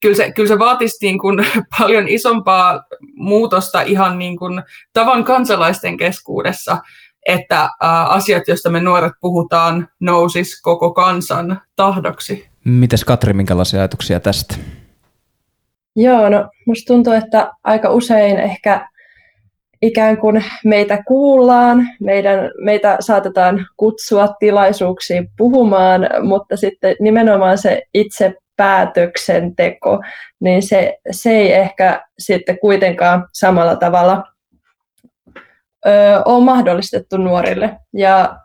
[0.00, 1.46] kyllä se, kyllä se vaatisi niin kuin
[1.78, 2.84] paljon isompaa
[3.14, 4.62] muutosta ihan niin kuin
[4.92, 6.78] tavan kansalaisten keskuudessa,
[7.28, 7.68] että
[8.08, 12.48] asiat, joista me nuoret puhutaan, nousis koko kansan tahdoksi.
[12.64, 14.54] Mites Katri, minkälaisia ajatuksia tästä?
[15.96, 18.88] Joo, no musta tuntuu, että aika usein ehkä
[19.82, 28.34] ikään kuin meitä kuullaan, meidän, meitä saatetaan kutsua tilaisuuksiin puhumaan, mutta sitten nimenomaan se itse
[28.56, 30.02] päätöksenteko,
[30.40, 34.24] niin se, se ei ehkä sitten kuitenkaan samalla tavalla
[35.86, 35.90] ö,
[36.24, 37.76] ole mahdollistettu nuorille.
[37.92, 38.36] Ja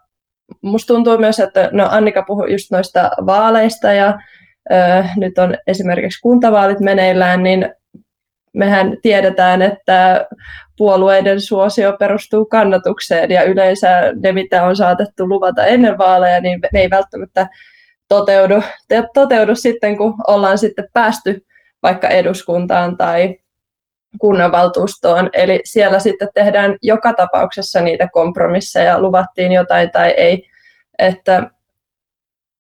[0.62, 4.20] musta tuntuu myös, että no Annika puhui just noista vaaleista ja
[4.72, 4.76] ö,
[5.18, 7.70] nyt on esimerkiksi kuntavaalit meneillään, niin
[8.58, 10.28] mehän tiedetään, että
[10.78, 13.90] puolueiden suosio perustuu kannatukseen ja yleensä
[14.24, 17.48] ne, mitä on saatettu luvata ennen vaaleja, niin ne ei välttämättä
[18.10, 18.64] toteudu,
[19.14, 21.46] toteudu sitten, kun ollaan sitten päästy
[21.84, 23.36] vaikka eduskuntaan tai
[24.20, 25.30] kunnanvaltuustoon.
[25.34, 30.50] Eli siellä sitten tehdään joka tapauksessa niitä kompromisseja, luvattiin jotain tai ei.
[31.00, 31.50] Että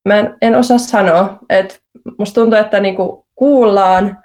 [0.05, 1.75] mä en, en osaa sanoa, että
[2.17, 4.17] musta tuntuu, että niinku kuullaan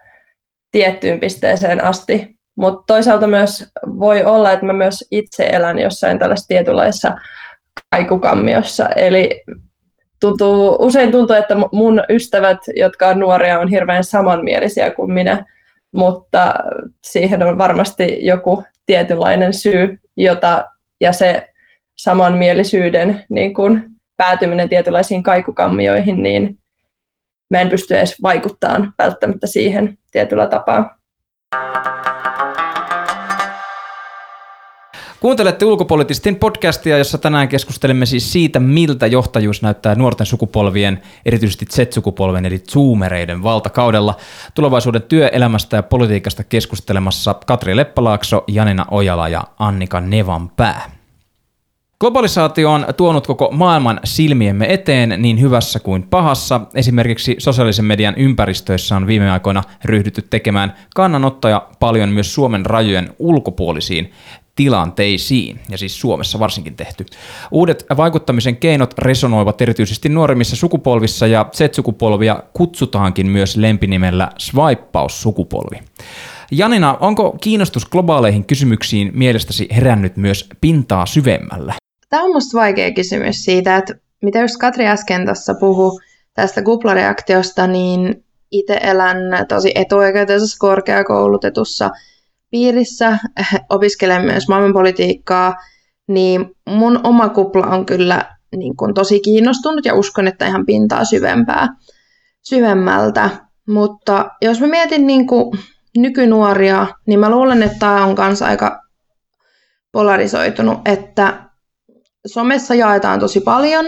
[0.73, 6.49] tiettyyn pisteeseen asti, mutta toisaalta myös voi olla, että mä myös itse elän jossain tällaisessa
[6.49, 7.17] tietynlaisessa
[7.91, 9.43] kaikukammiossa, eli
[10.21, 15.45] tuntuu, usein tuntuu, että mun ystävät, jotka on nuoria, on hirveän samanmielisiä kuin minä,
[15.93, 16.55] mutta
[17.05, 20.65] siihen on varmasti joku tietynlainen syy, jota,
[21.01, 21.49] ja se
[21.97, 23.83] samanmielisyyden niin kun
[24.17, 26.59] päätyminen tietynlaisiin kaikukammioihin, niin
[27.53, 30.99] mä en pysty edes vaikuttamaan välttämättä siihen tietyllä tapaa.
[35.21, 42.47] Kuuntelette ulkopoliittistin podcastia, jossa tänään keskustelemme siis siitä, miltä johtajuus näyttää nuorten sukupolvien, erityisesti Z-sukupolven
[42.47, 44.17] eli zoomereiden valtakaudella.
[44.55, 51.02] Tulevaisuuden työelämästä ja politiikasta keskustelemassa Katri Leppalaakso, Janina Ojala ja Annika Nevanpää.
[52.03, 56.61] Globalisaatio on tuonut koko maailman silmiemme eteen niin hyvässä kuin pahassa.
[56.75, 64.13] Esimerkiksi sosiaalisen median ympäristöissä on viime aikoina ryhdytty tekemään kannanottoja paljon myös Suomen rajojen ulkopuolisiin
[64.55, 67.07] tilanteisiin, ja siis Suomessa varsinkin tehty.
[67.51, 75.77] Uudet vaikuttamisen keinot resonoivat erityisesti nuoremmissa sukupolvissa, ja Z-sukupolvia kutsutaankin myös lempinimellä swipeaussukupolvi.
[76.51, 81.82] Janina, onko kiinnostus globaaleihin kysymyksiin mielestäsi herännyt myös pintaa syvemmällä?
[82.13, 86.01] Tämä on minusta vaikea kysymys siitä, että mitä just Katri äsken tuossa puhui
[86.35, 89.17] tästä kuplareaktiosta, niin itse elän
[89.49, 91.91] tosi etuoikeutetussa korkeakoulutetussa
[92.51, 93.19] piirissä,
[93.71, 95.55] opiskelen myös maailmanpolitiikkaa,
[96.09, 101.05] niin mun oma kupla on kyllä niin kuin tosi kiinnostunut ja uskon, että ihan pintaa
[101.05, 101.69] syvempää,
[102.43, 103.31] syvemmältä.
[103.69, 105.59] Mutta jos mä mietin niin kuin
[105.97, 108.83] nykynuoria, niin mä luulen, että tämä on kanssa aika
[109.93, 111.52] polarisoitunut, että
[112.27, 113.87] somessa jaetaan tosi paljon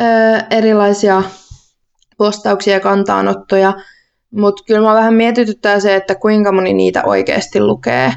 [0.00, 0.04] ö,
[0.50, 1.22] erilaisia
[2.18, 3.74] postauksia ja kantaanottoja,
[4.30, 8.12] mutta kyllä mä vähän mietityttää se, että kuinka moni niitä oikeasti lukee.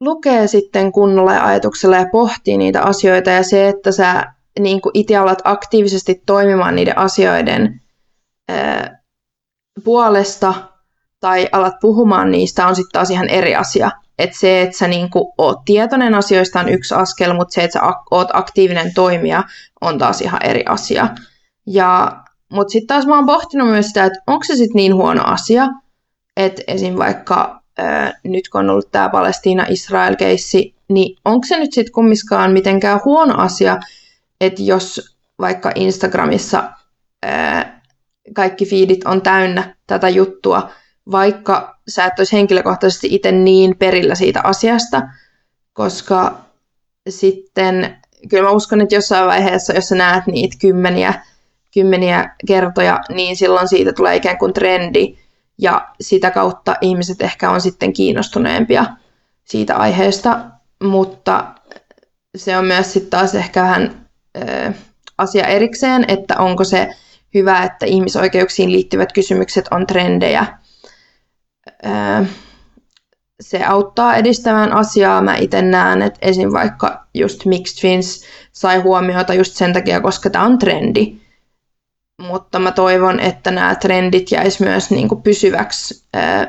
[0.00, 5.16] Lukee sitten kunnolla ja ajatuksella ja pohtii niitä asioita ja se, että sä niin itse
[5.16, 7.80] alat aktiivisesti toimimaan niiden asioiden
[8.50, 8.54] ö,
[9.84, 10.71] puolesta
[11.22, 13.90] tai alat puhumaan niistä on sitten taas ihan eri asia.
[14.18, 17.94] Että se, että sä niinku oot tietoinen asioista on yksi askel, mutta se, että sä
[18.10, 19.42] oot aktiivinen toimija
[19.80, 21.08] on taas ihan eri asia.
[21.66, 22.12] Ja,
[22.52, 25.68] mutta sitten taas mä oon pohtinut myös sitä, että onko se sitten niin huono asia,
[26.36, 26.98] että esim.
[26.98, 33.00] vaikka ää, nyt kun on ollut tämä Palestiina-Israel-keissi, niin onko se nyt sitten kummiskaan mitenkään
[33.04, 33.78] huono asia,
[34.40, 36.72] että jos vaikka Instagramissa
[37.22, 37.82] ää,
[38.34, 40.70] kaikki feedit on täynnä tätä juttua,
[41.10, 45.02] vaikka sä et olisi henkilökohtaisesti itse niin perillä siitä asiasta,
[45.72, 46.38] koska
[47.08, 47.96] sitten
[48.28, 51.14] kyllä mä uskon, että jossain vaiheessa, jos sä näet niitä kymmeniä,
[51.74, 55.16] kymmeniä kertoja, niin silloin siitä tulee ikään kuin trendi,
[55.58, 58.86] ja sitä kautta ihmiset ehkä on sitten kiinnostuneempia
[59.44, 60.40] siitä aiheesta,
[60.82, 61.54] mutta
[62.36, 64.72] se on myös sitten taas ehkä vähän ö,
[65.18, 66.88] asia erikseen, että onko se
[67.34, 70.58] hyvä, että ihmisoikeuksiin liittyvät kysymykset on trendejä,
[73.40, 75.22] se auttaa edistämään asiaa.
[75.22, 76.52] Mä itse näen, että esim.
[76.52, 81.16] vaikka just Mixed Twins sai huomiota just sen takia, koska tämä on trendi.
[82.22, 86.04] Mutta mä toivon, että nämä trendit jäis myös niin kuin pysyväksi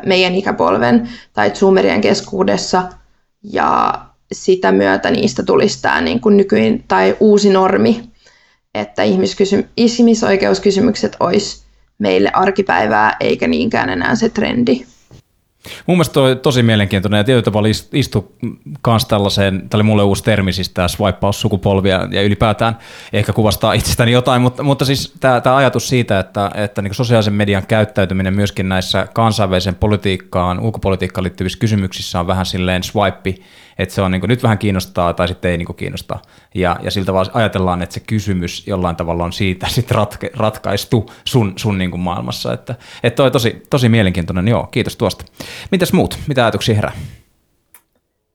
[0.06, 2.84] meidän ikäpolven tai zoomerien keskuudessa
[3.44, 3.94] ja
[4.32, 8.04] sitä myötä niistä tulisi tämä niin kuin nykyin tai uusi normi,
[8.74, 9.04] että
[9.78, 11.64] ihmisoikeuskysymykset olisi
[11.98, 14.86] meille arkipäivää eikä niinkään enää se trendi.
[15.88, 18.36] Mun mielestä toi tosi mielenkiintoinen ja tietyllä tavalla istu
[18.88, 22.78] myös tällaiseen, tämä oli mulle uusi termi, siis tämä swipeaus-sukupolvia ja ylipäätään
[23.14, 27.68] ehkä kuvastaa itsestäni jotain, mutta, mutta siis tämä, ajatus siitä, että, että niin sosiaalisen median
[27.68, 33.36] käyttäytyminen myöskin näissä kansainvälisen politiikkaan, ulkopolitiikkaan liittyvissä kysymyksissä on vähän silleen swipe
[33.78, 36.20] että se on niin kuin, nyt vähän kiinnostaa tai sitten ei niin kuin kiinnosta.
[36.56, 41.12] Ja, ja siltä vaan ajatellaan, että se kysymys jollain tavalla on siitä sitten ratke, ratkaistu
[41.26, 42.54] sun, sun niin kuin maailmassa.
[42.54, 45.26] Että, että toi tosi, tosi mielenkiintoinen, joo, kiitos tuosta.
[45.72, 46.18] Mitäs muut?
[46.28, 46.94] Mitä ajatuksia herää?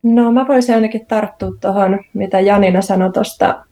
[0.02, 3.64] No mä voisin ainakin tarttua tuohon, mitä Janina sanoi tuosta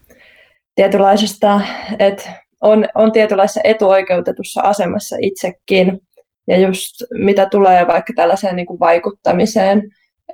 [0.75, 1.61] tietynlaisesta,
[1.99, 6.01] että on, on tietynlaisessa etuoikeutetussa asemassa itsekin.
[6.49, 9.83] Ja just mitä tulee vaikka tällaiseen niin kuin vaikuttamiseen,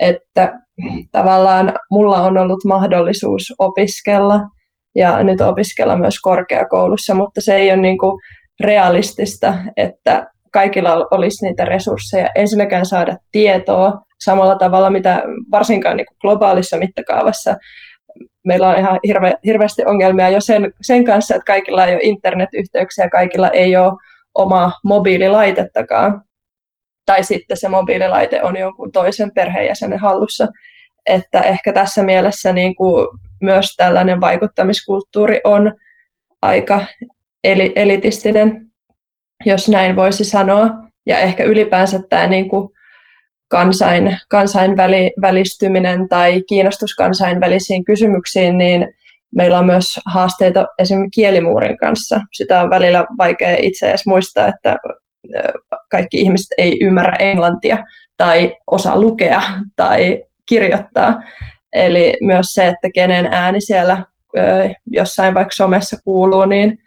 [0.01, 0.61] että
[1.13, 4.41] tavallaan mulla on ollut mahdollisuus opiskella
[4.95, 8.21] ja nyt opiskella myös korkeakoulussa, mutta se ei ole niin kuin
[8.61, 12.29] realistista, että kaikilla olisi niitä resursseja.
[12.35, 17.57] Ensinnäkään saada tietoa samalla tavalla, mitä varsinkaan niin kuin globaalissa mittakaavassa.
[18.47, 23.09] Meillä on ihan hirve, hirveästi ongelmia jo sen, sen kanssa, että kaikilla ei ole internetyhteyksiä,
[23.09, 23.93] kaikilla ei ole
[24.35, 26.23] omaa mobiililaitettakaan
[27.13, 30.49] tai sitten se mobiililaite on jonkun toisen perheenjäsenen hallussa.
[31.07, 33.09] Että ehkä tässä mielessä niin kuin
[33.43, 35.75] myös tällainen vaikuttamiskulttuuri on
[36.43, 36.85] aika
[37.45, 38.67] eli, elitistinen,
[39.45, 40.71] jos näin voisi sanoa.
[41.07, 42.69] Ja ehkä ylipäänsä tämä niin kuin
[43.49, 48.95] kansain, kansainvälistyminen tai kiinnostus kansainvälisiin kysymyksiin, niin
[49.35, 52.21] meillä on myös haasteita esimerkiksi kielimuurin kanssa.
[52.33, 54.77] Sitä on välillä vaikea itse edes muistaa, että
[55.91, 57.79] kaikki ihmiset ei ymmärrä englantia
[58.17, 59.43] tai osaa lukea
[59.77, 61.23] tai kirjoittaa.
[61.73, 64.05] Eli myös se, että kenen ääni siellä
[64.87, 66.79] jossain vaikka somessa kuuluu, niin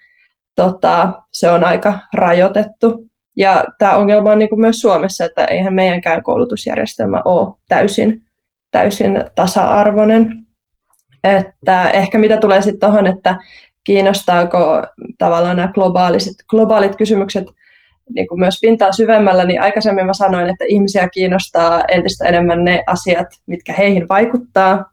[0.56, 3.06] tota, se on aika rajoitettu.
[3.38, 8.22] Ja tämä ongelma on niin kuin myös Suomessa, että eihän meidänkään koulutusjärjestelmä ole täysin,
[8.72, 10.46] täysin tasa-arvoinen.
[11.24, 13.38] Että ehkä mitä tulee sitten tuohon, että
[13.84, 14.84] kiinnostaako
[15.18, 17.46] tavallaan nämä globaalit, globaalit kysymykset
[18.14, 22.84] niin kuin myös pintaa syvemmällä, niin aikaisemmin mä sanoin, että ihmisiä kiinnostaa entistä enemmän ne
[22.88, 24.86] asiat, mitkä heihin vaikuttaa,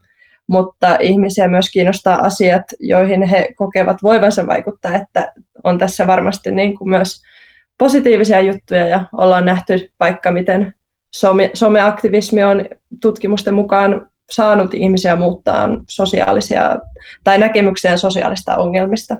[0.47, 5.33] mutta ihmisiä myös kiinnostaa asiat, joihin he kokevat voivansa vaikuttaa, että
[5.63, 7.21] on tässä varmasti niin kuin myös
[7.77, 10.73] positiivisia juttuja ja ollaan nähty vaikka miten
[11.13, 12.65] some, someaktivismi on
[13.01, 16.79] tutkimusten mukaan saanut ihmisiä muuttaa sosiaalisia
[17.23, 19.17] tai näkemyksiä sosiaalista ongelmista.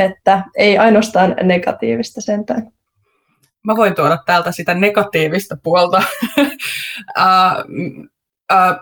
[0.00, 2.72] Että ei ainoastaan negatiivista sentään.
[3.62, 6.02] Mä voin tuoda täältä sitä negatiivista puolta.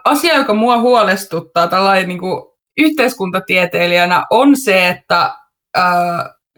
[0.05, 2.21] asia, joka mua huolestuttaa tällainen niin
[2.79, 5.35] yhteiskuntatieteilijänä, on se, että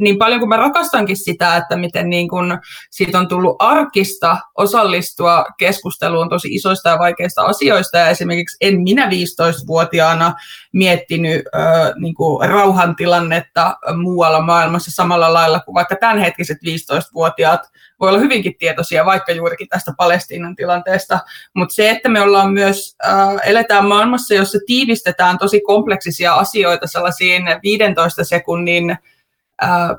[0.01, 2.59] niin paljon kuin mä rakastankin sitä, että miten niin kun
[2.90, 7.98] siitä on tullut arkista osallistua keskusteluun tosi isoista ja vaikeista asioista.
[7.98, 10.34] Ja esimerkiksi en minä 15-vuotiaana
[10.72, 12.14] miettinyt äh, niin
[12.48, 17.61] rauhantilannetta muualla maailmassa samalla lailla kuin vaikka tämänhetkiset 15-vuotiaat
[18.01, 21.18] voi olla hyvinkin tietoisia vaikka juurikin tästä Palestiinan tilanteesta,
[21.55, 27.42] mutta se, että me ollaan myös, äh, eletään maailmassa, jossa tiivistetään tosi kompleksisia asioita sellaisiin
[27.62, 28.96] 15 sekunnin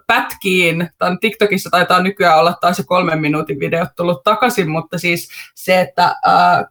[0.08, 5.30] pätkiin, tai TikTokissa taitaa nykyään olla taas se kolmen minuutin videot tullut takaisin, mutta siis
[5.56, 6.16] se, että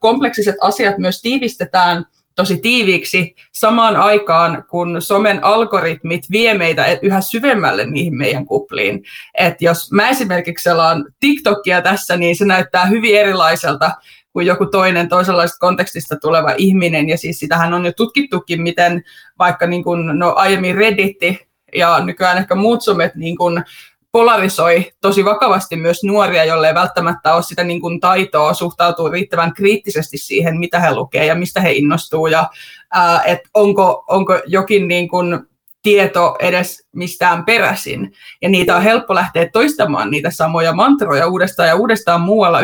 [0.01, 7.86] kompleksiset asiat myös tiivistetään tosi tiiviiksi samaan aikaan, kun somen algoritmit vie meitä yhä syvemmälle
[7.86, 9.05] niihin meidän kupliin.
[9.38, 13.91] Et jos mä esimerkiksi selaan TikTokia tässä, niin se näyttää hyvin erilaiselta
[14.32, 19.03] kuin joku toinen toisenlaisesta kontekstista tuleva ihminen, ja siis sitähän on jo tutkittukin, miten
[19.38, 23.64] vaikka niin kuin, no aiemmin Redditti ja nykyään ehkä muut somet niin kuin
[24.12, 29.55] polarisoi tosi vakavasti myös nuoria, joille ei välttämättä ole sitä niin kuin taitoa suhtautua riittävän
[29.55, 32.51] kriittisesti siihen, mitä he lukee ja mistä he innostuu ja
[32.93, 35.41] ää, et onko, onko jokin niin kuin
[35.83, 38.12] tieto edes mistään peräisin.
[38.43, 42.61] Ja niitä on helppo lähteä toistamaan niitä samoja mantroja uudestaan ja uudestaan muualla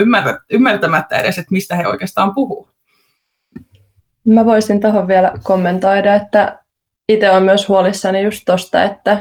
[0.51, 2.69] ymmärtämättä edes, että mistä he oikeastaan puhuu.
[4.25, 6.59] Mä voisin tuohon vielä kommentoida, että
[7.09, 9.19] itse olen myös huolissani just tuosta, että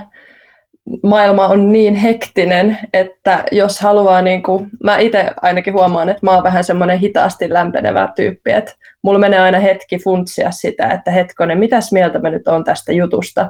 [1.04, 6.32] maailma on niin hektinen, että jos haluaa, niin kuin, mä itse ainakin huomaan, että mä
[6.32, 11.58] oon vähän semmoinen hitaasti lämpenevä tyyppi, että mulla menee aina hetki funtsia sitä, että hetkonen,
[11.58, 13.50] mitäs mieltä mä nyt on tästä jutusta.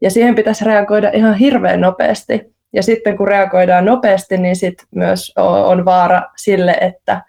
[0.00, 2.52] Ja siihen pitäisi reagoida ihan hirveän nopeasti.
[2.72, 7.22] Ja sitten kun reagoidaan nopeasti, niin sitten myös on vaara sille, että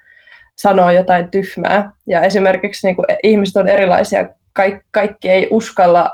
[0.55, 1.91] sanoo jotain tyhmää.
[2.07, 6.13] Ja esimerkiksi niin kuin ihmiset on erilaisia, kaikki, kaikki ei uskalla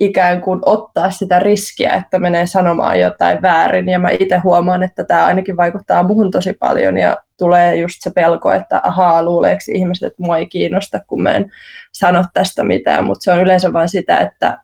[0.00, 3.88] ikään kuin ottaa sitä riskiä, että menee sanomaan jotain väärin.
[3.88, 8.10] Ja mä itse huomaan, että tämä ainakin vaikuttaa muhun tosi paljon ja tulee just se
[8.10, 11.52] pelko, että ahaa, luuleeko ihmiset, että mua ei kiinnosta, kun mä en
[11.92, 13.04] sano tästä mitään.
[13.04, 14.58] Mutta se on yleensä vain sitä, että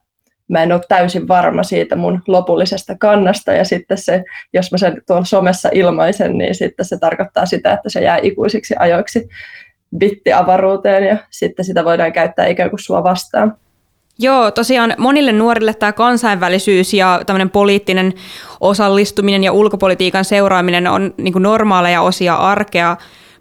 [0.48, 5.02] mä en ole täysin varma siitä mun lopullisesta kannasta, ja sitten se, jos mä sen
[5.06, 9.28] tuolla somessa ilmaisen, niin sitten se tarkoittaa sitä, että se jää ikuisiksi ajoiksi
[9.98, 13.56] bittiavaruuteen, ja sitten sitä voidaan käyttää ikään kuin sua vastaan.
[14.18, 18.14] Joo, tosiaan monille nuorille tämä kansainvälisyys ja tämmöinen poliittinen
[18.60, 22.96] osallistuminen ja ulkopolitiikan seuraaminen on niin kuin normaaleja osia arkea,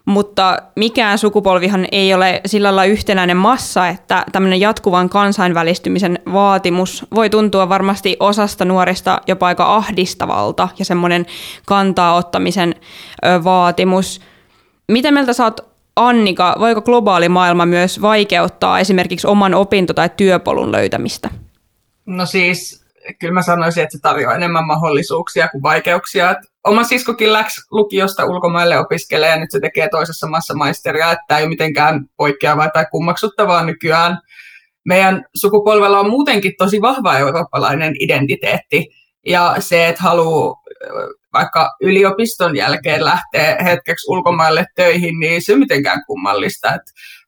[0.05, 7.30] mutta mikään sukupolvihan ei ole sillä lailla yhtenäinen massa, että tämmöinen jatkuvan kansainvälistymisen vaatimus voi
[7.30, 11.26] tuntua varmasti osasta nuorista jopa aika ahdistavalta ja semmoinen
[11.65, 12.76] kantaa ottamisen
[13.43, 14.22] vaatimus.
[14.88, 15.70] Miten mieltä sä oot
[16.08, 21.30] Annika, voiko globaali maailma myös vaikeuttaa esimerkiksi oman opinto- tai työpolun löytämistä?
[22.06, 22.86] No siis,
[23.20, 26.32] kyllä mä sanoisin, että se tarjoaa enemmän mahdollisuuksia kuin vaikeuksia.
[26.32, 31.38] Et oma siskokin läks lukiosta ulkomaille opiskelee ja nyt se tekee toisessa maassa maisteria, että
[31.38, 34.18] ei ole mitenkään poikkeavaa tai kummaksuttavaa nykyään.
[34.86, 40.53] Meidän sukupolvella on muutenkin tosi vahva eurooppalainen identiteetti ja se, että haluaa
[41.34, 46.74] vaikka yliopiston jälkeen lähtee hetkeksi ulkomaille töihin, niin se mitenkään kummallista.
[46.74, 46.82] Et,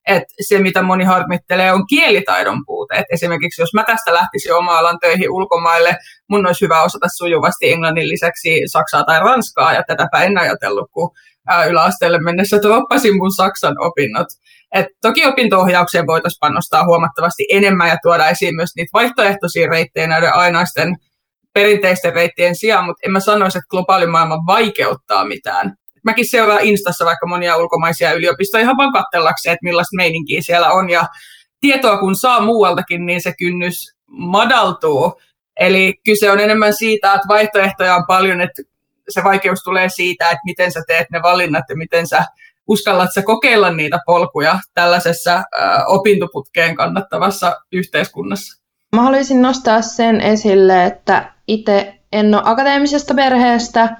[0.07, 2.95] et se, mitä moni harmittelee, on kielitaidon puute.
[2.95, 5.97] Et esimerkiksi jos mä tästä lähtisin oma alan töihin ulkomaille,
[6.29, 11.11] mun olisi hyvä osata sujuvasti englannin lisäksi saksaa tai ranskaa, ja tätäpä en ajatellut, kun
[11.69, 14.27] yläasteelle mennessä droppasin mun saksan opinnot.
[14.73, 20.33] Et toki opinto-ohjaukseen voitaisiin panostaa huomattavasti enemmän ja tuoda esiin myös niitä vaihtoehtoisia reittejä näiden
[20.33, 20.95] ainaisten
[21.53, 25.73] perinteisten reittien sijaan, mutta en mä sanoisi, että globaali maailma vaikeuttaa mitään.
[26.03, 29.03] Mäkin seuraan Instassa vaikka monia ulkomaisia yliopistoja ihan vaan
[29.45, 30.89] että millaista meininkiä siellä on.
[30.89, 31.05] Ja
[31.61, 35.21] tietoa kun saa muualtakin, niin se kynnys madaltuu.
[35.59, 38.61] Eli kyse on enemmän siitä, että vaihtoehtoja on paljon, että
[39.09, 42.25] se vaikeus tulee siitä, että miten sä teet ne valinnat ja miten sä
[42.67, 45.43] uskallat sä kokeilla niitä polkuja tällaisessa äh,
[45.87, 48.63] opintoputkeen kannattavassa yhteiskunnassa.
[48.95, 53.97] Mä haluaisin nostaa sen esille, että itse en ole akateemisesta perheestä,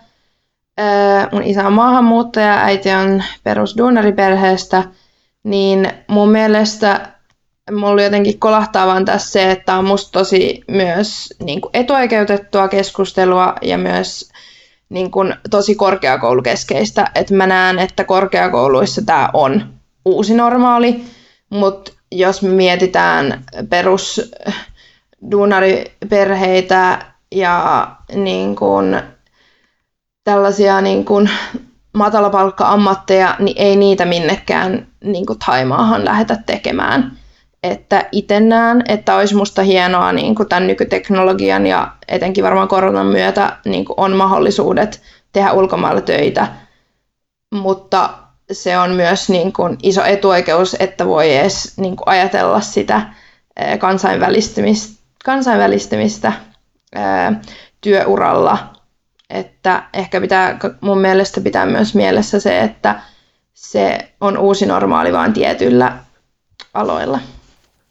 [1.32, 4.84] mun isä on maahanmuuttaja, äiti on perusduunariperheestä,
[5.44, 7.14] niin mun mielestä
[7.72, 13.56] mulla jotenkin kolahtaa vaan tässä se, että on musta tosi myös niin kuin etuoikeutettua keskustelua
[13.62, 14.30] ja myös
[14.90, 17.12] niin kuin, tosi korkeakoulukeskeistä.
[17.16, 19.74] Että mä näen, että korkeakouluissa tämä on
[20.06, 21.04] uusi normaali,
[21.50, 24.32] mutta jos me mietitään perus
[25.32, 29.02] duunariperheitä ja niin kuin,
[30.24, 31.30] tällaisia niin kuin,
[31.94, 37.18] matalapalkka-ammatteja, niin ei niitä minnekään niin kuin Taimaahan lähetä tekemään.
[37.64, 43.06] Että itse näen, että olisi musta hienoa niin kuin tämän nykyteknologian ja etenkin varmaan koronan
[43.06, 46.48] myötä niin kuin on mahdollisuudet tehdä ulkomailla töitä,
[47.54, 48.10] mutta
[48.52, 53.02] se on myös niin kuin iso etuoikeus, että voi edes niin kuin ajatella sitä
[53.80, 56.34] kansainvälistymistä, kansainvälistymistä
[56.96, 57.42] ää,
[57.82, 58.58] työuralla.
[59.30, 62.96] Että ehkä pitää, mun mielestä pitää myös mielessä se, että
[63.54, 65.98] se on uusi normaali vain tietyillä
[66.74, 67.20] aloilla.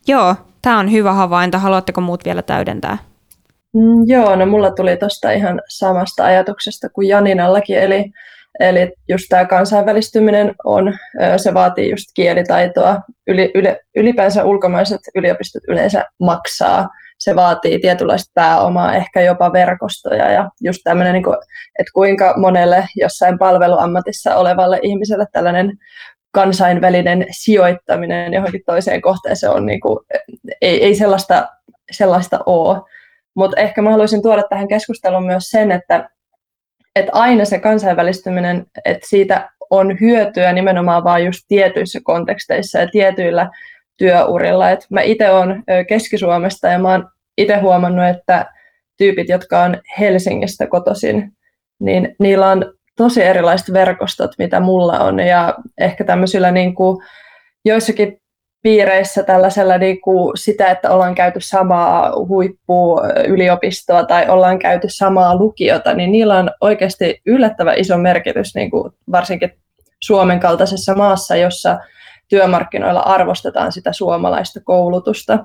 [0.06, 1.58] Joo, tämä on hyvä havainto.
[1.58, 2.98] Haluatteko muut vielä täydentää?
[3.74, 8.12] Mm, joo, no mulla tuli tuosta ihan samasta ajatuksesta kuin Janinallakin, eli,
[8.60, 10.94] eli just tämä kansainvälistyminen on,
[11.36, 16.88] se vaatii just kielitaitoa, Yli, yli, ylipäänsä ulkomaiset yliopistot yleensä maksaa,
[17.24, 21.24] se vaatii tietynlaista pääomaa, ehkä jopa verkostoja ja just tämmöinen, niin
[21.78, 25.72] että kuinka monelle jossain palveluammatissa olevalle ihmiselle tällainen
[26.32, 29.98] kansainvälinen sijoittaminen johonkin toiseen kohteeseen on, niin kuin,
[30.60, 31.48] ei, ei sellaista,
[31.90, 32.78] sellaista ole.
[33.36, 36.10] Mutta ehkä mä haluaisin tuoda tähän keskusteluun myös sen, että,
[36.96, 43.50] että aina se kansainvälistyminen, että siitä on hyötyä nimenomaan vain just tietyissä konteksteissa ja tietyillä
[43.96, 44.70] työurilla.
[44.70, 48.46] Et mä itse olen Keski-Suomesta ja mä oon itse huomannut, että
[48.96, 51.32] tyypit, jotka on Helsingistä kotoisin,
[51.80, 55.20] niin niillä on tosi erilaiset verkostot, mitä mulla on.
[55.20, 57.04] Ja ehkä tämmöisillä niin kuin,
[57.64, 58.18] joissakin
[58.62, 65.94] piireissä tällaisella niin kuin sitä, että ollaan käyty samaa huippuyliopistoa tai ollaan käyty samaa lukiota,
[65.94, 69.50] niin niillä on oikeasti yllättävän iso merkitys niin kuin varsinkin
[70.02, 71.78] Suomen kaltaisessa maassa, jossa
[72.32, 75.44] työmarkkinoilla arvostetaan sitä suomalaista koulutusta.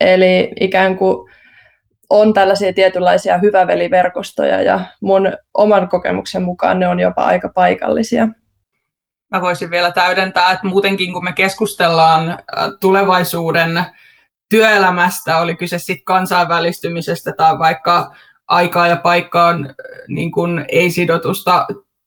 [0.00, 1.30] Eli ikään kuin
[2.10, 8.28] on tällaisia tietynlaisia hyväveliverkostoja ja mun oman kokemuksen mukaan ne on jopa aika paikallisia.
[9.30, 12.38] Mä voisin vielä täydentää, että muutenkin kun me keskustellaan äh,
[12.80, 13.84] tulevaisuuden
[14.48, 18.14] työelämästä, oli kyse sitten kansainvälistymisestä tai vaikka
[18.48, 19.74] aikaa ja paikkaan äh,
[20.08, 21.66] niin kun ei-sidotusta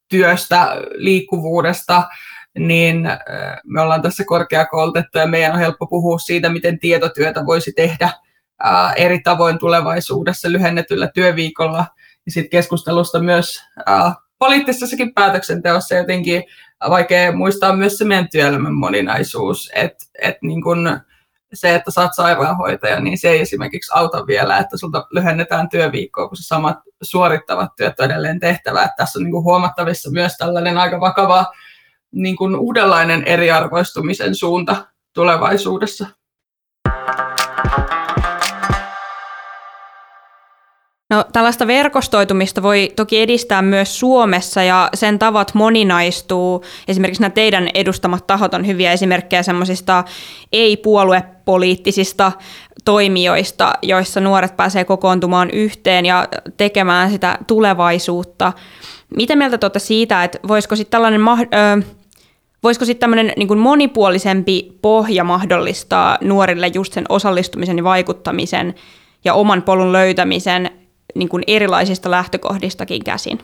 [0.09, 2.03] työstä, liikkuvuudesta,
[2.59, 3.09] niin
[3.63, 8.09] me ollaan tässä korkeakoulutettu ja meidän on helppo puhua siitä, miten tietotyötä voisi tehdä
[8.95, 11.85] eri tavoin tulevaisuudessa lyhennetyllä työviikolla.
[12.25, 13.63] Ja sitten keskustelusta myös
[14.39, 16.43] poliittisessakin päätöksenteossa jotenkin
[16.89, 20.99] vaikea muistaa myös se meidän työelämän moninaisuus, että et niin kun
[21.53, 26.37] se, että saat sairaanhoitaja, niin se ei esimerkiksi auta vielä, että sulta lyhennetään työviikkoa, kun
[26.37, 28.83] se samat suorittavat työt on edelleen tehtävä.
[28.83, 31.45] Että tässä on niin huomattavissa myös tällainen aika vakava
[32.15, 34.75] niin kuin uudenlainen eriarvoistumisen suunta
[35.13, 36.07] tulevaisuudessa.
[41.09, 46.63] No, tällaista verkostoitumista voi toki edistää myös Suomessa ja sen tavat moninaistuu.
[46.87, 50.03] Esimerkiksi nämä teidän edustamat tahot on hyviä esimerkkejä semmoisista
[50.51, 52.31] ei-puoluepoliittisista
[52.85, 58.53] toimijoista, joissa nuoret pääsee kokoontumaan yhteen ja tekemään sitä tulevaisuutta.
[59.15, 61.94] Mitä mieltä tuotte siitä, että voisiko sitten tällainen ö,
[62.65, 68.75] Voisiko sitten tämmöinen niin monipuolisempi pohja mahdollistaa nuorille just sen osallistumisen ja vaikuttamisen
[69.25, 70.69] ja oman polun löytämisen
[71.15, 73.39] niin kuin erilaisista lähtökohdistakin käsin?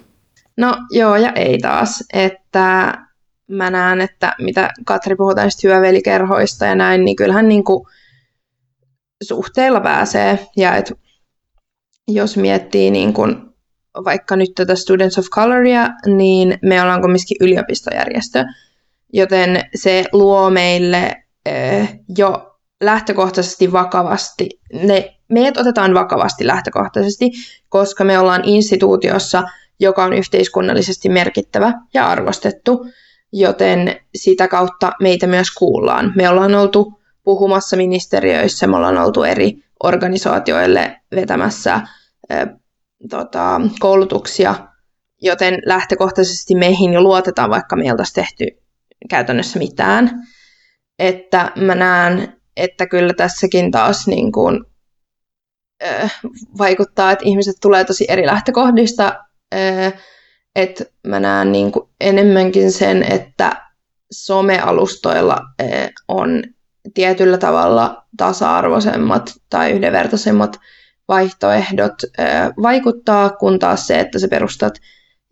[0.58, 2.94] No joo ja ei taas, että
[3.48, 7.86] mä näen, että mitä Katri puhutaan näistä hyövelikerhoista ja näin, niin kyllähän niin kuin
[9.24, 10.94] suhteilla pääsee ja et
[12.08, 13.36] jos miettii niin kuin
[14.06, 18.46] vaikka nyt tätä Students of Coloria, niin me ollaan kumminkin yliopistojärjestö,
[19.14, 21.24] joten se luo meille
[22.18, 27.32] jo lähtökohtaisesti vakavasti, ne, meidät otetaan vakavasti lähtökohtaisesti,
[27.70, 29.44] koska me ollaan instituutiossa,
[29.80, 32.86] joka on yhteiskunnallisesti merkittävä ja arvostettu,
[33.32, 36.14] joten sitä kautta meitä myös kuullaan.
[36.16, 41.88] Me ollaan oltu puhumassa ministeriöissä, me ollaan oltu eri organisaatioille vetämässä äh,
[43.10, 44.56] tota, koulutuksia,
[45.22, 48.61] joten lähtökohtaisesti meihin jo luotetaan, vaikka meiltä olisi tehty
[49.10, 50.12] käytännössä mitään.
[51.00, 54.66] Että mä näen, että kyllä tässäkin taas niin kuin,
[55.84, 56.20] äh,
[56.58, 59.20] vaikuttaa, että ihmiset tulee tosi eri lähtökohdista,
[59.56, 59.94] äh,
[60.56, 63.72] että mä näen niin kuin enemmänkin sen, että
[64.12, 66.44] somealustoilla eh, on
[66.94, 70.60] tietyllä tavalla tasa-arvoisemmat tai yhdenvertaisemmat
[71.08, 72.28] vaihtoehdot eh,
[72.62, 74.74] vaikuttaa, kun taas se, että sä perustat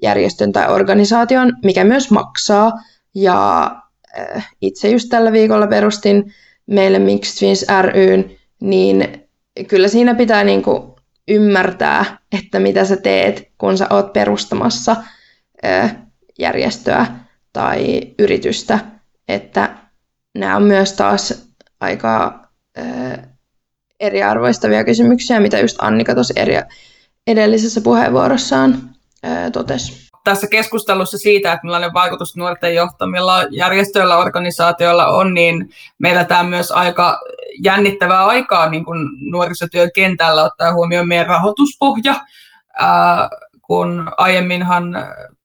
[0.01, 2.71] järjestön tai organisaation, mikä myös maksaa.
[3.15, 3.71] Ja
[4.17, 6.33] eh, itse just tällä viikolla perustin
[6.65, 8.31] meille Mixed Twins ryn,
[8.61, 9.23] niin
[9.67, 10.81] kyllä siinä pitää niin kuin
[11.27, 14.95] ymmärtää, että mitä sä teet, kun sä oot perustamassa
[16.39, 17.05] järjestöä
[17.53, 18.79] tai yritystä,
[19.27, 19.75] että
[20.35, 21.49] nämä on myös taas
[21.79, 22.43] aika
[23.99, 26.33] eriarvoistavia kysymyksiä, mitä just Annika tuossa
[27.27, 28.89] edellisessä puheenvuorossaan
[29.53, 30.08] totesi.
[30.23, 36.71] Tässä keskustelussa siitä, että millainen vaikutus nuorten johtamilla järjestöillä, organisaatioilla on, niin meillä tämä myös
[36.71, 37.21] aika
[37.63, 42.15] jännittävää aikaa niin kuin nuorisotyön kentällä ottaa huomioon meidän rahoituspohja,
[42.79, 43.29] ää,
[43.61, 44.95] kun aiemminhan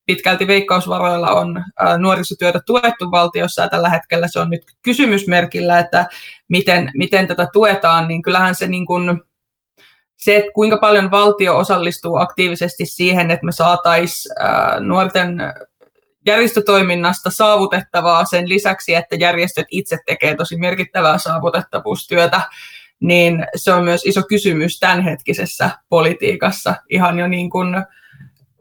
[0.06, 1.64] pitkälti veikkausvaroilla on
[1.98, 6.06] nuorisotyötä tuettu valtiossa ja tällä hetkellä se on nyt kysymysmerkillä, että
[6.48, 9.20] miten, miten tätä tuetaan, niin kyllähän se niin kuin,
[10.24, 14.34] se, että kuinka paljon valtio osallistuu aktiivisesti siihen, että me saataisiin
[14.80, 15.38] nuorten
[16.26, 22.40] järjestötoiminnasta saavutettavaa sen lisäksi, että järjestöt itse tekee tosi merkittävää saavutettavuustyötä,
[23.00, 26.74] niin se on myös iso kysymys tämänhetkisessä politiikassa.
[26.88, 27.76] Ihan jo niin kuin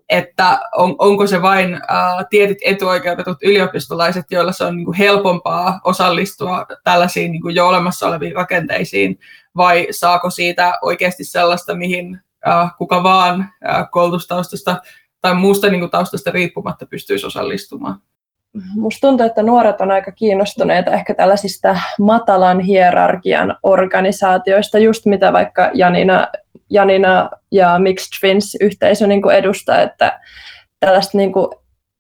[0.10, 5.80] että on, onko se vain ää, tietyt etuoikeutetut ylioppistolaiset, joilla se on niin kuin helpompaa
[5.84, 9.20] osallistua tällaisiin niin kuin jo olemassa oleviin rakenteisiin,
[9.58, 14.82] vai saako siitä oikeasti sellaista, mihin ää, kuka vaan ää, koulutustaustasta
[15.22, 18.00] tai muusta niin kuin taustasta riippumatta pystyisi osallistumaan.
[18.76, 25.72] Musta tuntuu, että nuoret on aika kiinnostuneita ehkä tällaisista matalan hierarkian organisaatioista, just mitä vaikka
[25.74, 26.28] Janina,
[26.70, 30.20] Janina ja Mixed Twins-yhteisö niin kuin edustaa, että
[30.80, 31.48] tällaista niin kuin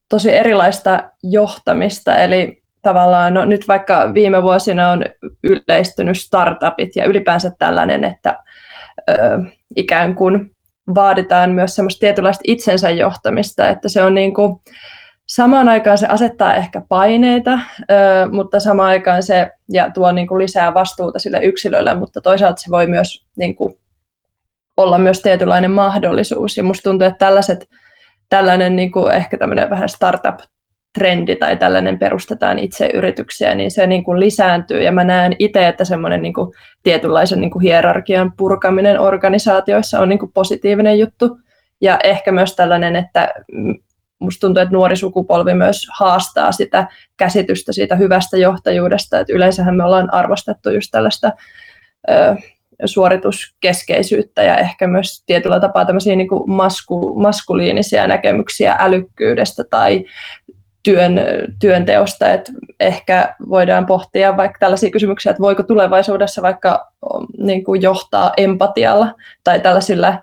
[0.09, 5.05] tosi erilaista johtamista, eli tavallaan no, nyt vaikka viime vuosina on
[5.43, 8.39] yleistynyt startupit ja ylipäänsä tällainen, että
[9.09, 9.13] ö,
[9.75, 10.51] ikään kuin
[10.95, 14.59] vaaditaan myös semmoista tietynlaista itsensä johtamista, että se on niin kuin,
[15.25, 17.59] samaan aikaan se asettaa ehkä paineita,
[18.31, 22.71] mutta samaan aikaan se ja tuo niin kuin lisää vastuuta sille yksilölle, mutta toisaalta se
[22.71, 23.75] voi myös niin kuin,
[24.77, 26.57] olla myös tietynlainen mahdollisuus.
[26.57, 27.69] Ja musta tuntuu, että tällaiset,
[28.29, 30.39] tällainen niin kuin ehkä tämmöinen vähän startup
[30.97, 34.81] trendi tai tällainen perustetaan itse yrityksiä, niin se niin kuin lisääntyy.
[34.81, 36.53] Ja mä näen itse, että semmoinen niin kuin
[36.83, 41.37] tietynlaisen niin kuin hierarkian purkaminen organisaatioissa on niin kuin positiivinen juttu.
[41.81, 43.33] Ja ehkä myös tällainen, että
[44.19, 49.83] musta tuntuu, että nuori sukupolvi myös haastaa sitä käsitystä siitä hyvästä johtajuudesta, että yleensähän me
[49.83, 51.31] ollaan arvostettu just tällaista
[52.85, 60.05] suorituskeskeisyyttä ja ehkä myös tietyllä tapaa tämmöisiä niin kuin masku, maskuliinisia näkemyksiä älykkyydestä tai
[60.83, 61.19] työn,
[61.59, 66.91] työnteosta, että ehkä voidaan pohtia vaikka tällaisia kysymyksiä, että voiko tulevaisuudessa vaikka
[67.37, 69.13] niin kuin johtaa empatialla
[69.43, 70.19] tai tällaisilla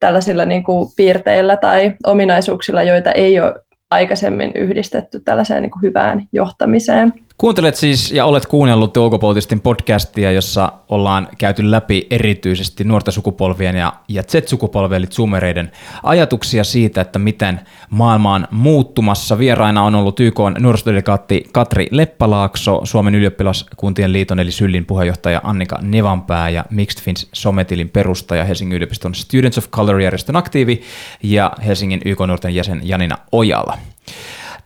[0.00, 3.54] tällaisilla niin kuin piirteillä tai ominaisuuksilla, joita ei ole
[3.90, 7.12] aikaisemmin yhdistetty tällaiseen niin kuin hyvään johtamiseen.
[7.42, 13.92] Kuuntelet siis ja olet kuunnellut ulkopoliittisten podcastia, jossa ollaan käyty läpi erityisesti nuorten sukupolvien ja,
[14.08, 15.72] ja Z-sukupolvien eli zoomereiden
[16.02, 19.38] ajatuksia siitä, että miten maailma on muuttumassa.
[19.38, 26.48] Vieraina on ollut YK nuorisodelegaatti Katri Leppalaakso, Suomen ylioppilaskuntien liiton eli Syllin puheenjohtaja Annika Nevanpää
[26.48, 30.82] ja Mixed Fins Sometilin perustaja Helsingin yliopiston Students of Color-järjestön aktiivi
[31.22, 33.78] ja Helsingin YK nuorten jäsen Janina Ojala.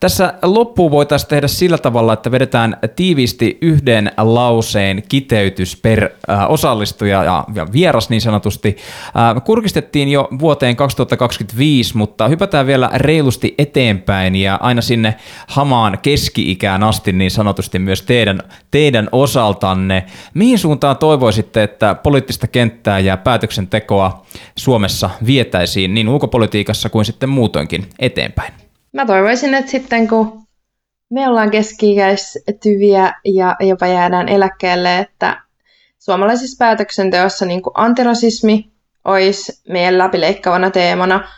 [0.01, 7.25] Tässä loppuun voitaisiin tehdä sillä tavalla, että vedetään tiiviisti yhden lauseen kiteytys per äh, osallistuja
[7.25, 8.77] ja, vieras niin sanotusti.
[9.07, 15.15] Äh, kurkistettiin jo vuoteen 2025, mutta hypätään vielä reilusti eteenpäin ja aina sinne
[15.47, 20.07] hamaan keski-ikään asti niin sanotusti myös teidän, teidän osaltanne.
[20.35, 24.27] Mihin suuntaan toivoisitte, että poliittista kenttää ja päätöksentekoa
[24.57, 28.66] Suomessa vietäisiin niin ulkopolitiikassa kuin sitten muutoinkin eteenpäin?
[28.97, 30.43] Mä toivoisin, että sitten kun
[31.11, 35.43] me ollaan keski-ikäistyviä ja jopa jäädään eläkkeelle, että
[35.99, 38.73] suomalaisessa päätöksenteossa niin kuin antirasismi
[39.05, 41.29] olisi meidän läpileikkaavana teemana,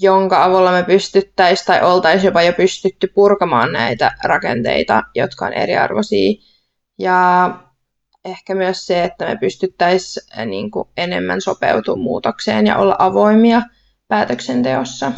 [0.00, 6.42] jonka avulla me pystyttäisiin tai oltaisiin jopa jo pystytty purkamaan näitä rakenteita, jotka on eriarvoisia.
[6.98, 7.50] Ja
[8.24, 13.62] ehkä myös se, että me pystyttäisiin niin kuin enemmän sopeutumaan muutokseen ja olla avoimia
[14.08, 15.12] päätöksenteossa.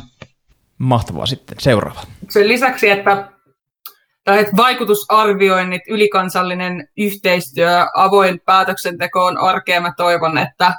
[0.78, 1.56] Mahtavaa sitten.
[1.60, 2.00] Seuraava.
[2.28, 3.28] Sen lisäksi, että
[4.26, 9.80] että vaikutusarvioinnit, ylikansallinen yhteistyö, avoin päätöksenteko on arkea.
[9.80, 10.72] Mä toivon, että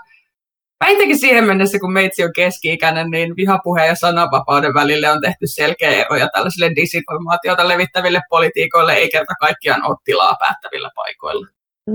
[0.79, 5.89] vähintäänkin siihen mennessä, kun meitsi on keski-ikäinen, niin vihapuheen ja sananvapauden välille on tehty selkeä
[5.89, 11.47] ero ja tällaisille disinformaatiota levittäville politiikoille ei kerta kaikkiaan ole tilaa päättävillä paikoilla.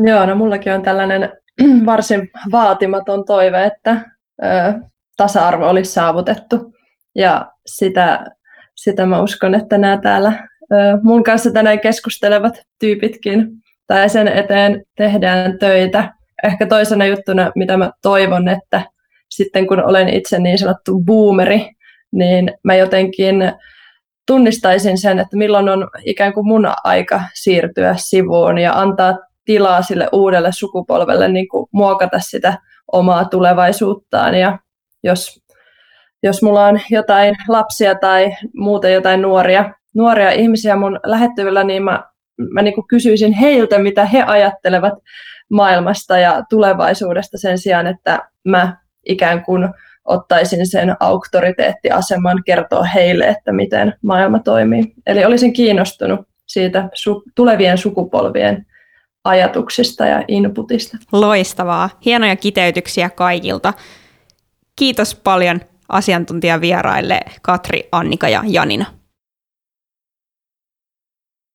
[0.06, 1.32] Joo, no mullakin on tällainen
[1.86, 3.90] varsin vaatimaton toive, että
[4.42, 4.46] ö,
[5.16, 6.73] tasa-arvo olisi saavutettu.
[7.14, 8.24] Ja sitä,
[8.74, 10.48] sitä mä uskon, että nämä täällä
[11.02, 13.48] mun kanssa tänään keskustelevat tyypitkin
[13.86, 16.14] tai sen eteen tehdään töitä.
[16.44, 18.82] Ehkä toisena juttuna, mitä mä toivon, että
[19.30, 21.70] sitten kun olen itse niin sanottu boomeri,
[22.12, 23.52] niin mä jotenkin
[24.26, 30.08] tunnistaisin sen, että milloin on ikään kuin mun aika siirtyä sivuun ja antaa tilaa sille
[30.12, 32.58] uudelle sukupolvelle niin kuin muokata sitä
[32.92, 34.34] omaa tulevaisuuttaan.
[34.34, 34.58] Ja
[35.02, 35.43] jos,
[36.24, 42.04] jos mulla on jotain lapsia tai muuten jotain nuoria, nuoria ihmisiä mun lähettyvillä, niin mä,
[42.50, 44.94] mä niin kuin kysyisin heiltä, mitä he ajattelevat
[45.48, 49.68] maailmasta ja tulevaisuudesta sen sijaan, että mä ikään kuin
[50.04, 54.94] ottaisin sen auktoriteettiaseman kertoa heille, että miten maailma toimii.
[55.06, 58.66] Eli olisin kiinnostunut siitä su- tulevien sukupolvien
[59.24, 60.96] ajatuksista ja inputista.
[61.12, 61.90] Loistavaa.
[62.04, 63.72] Hienoja kiteytyksiä kaikilta.
[64.76, 65.60] Kiitos paljon
[65.94, 68.86] asiantuntijavieraille Katri, Annika ja Janina.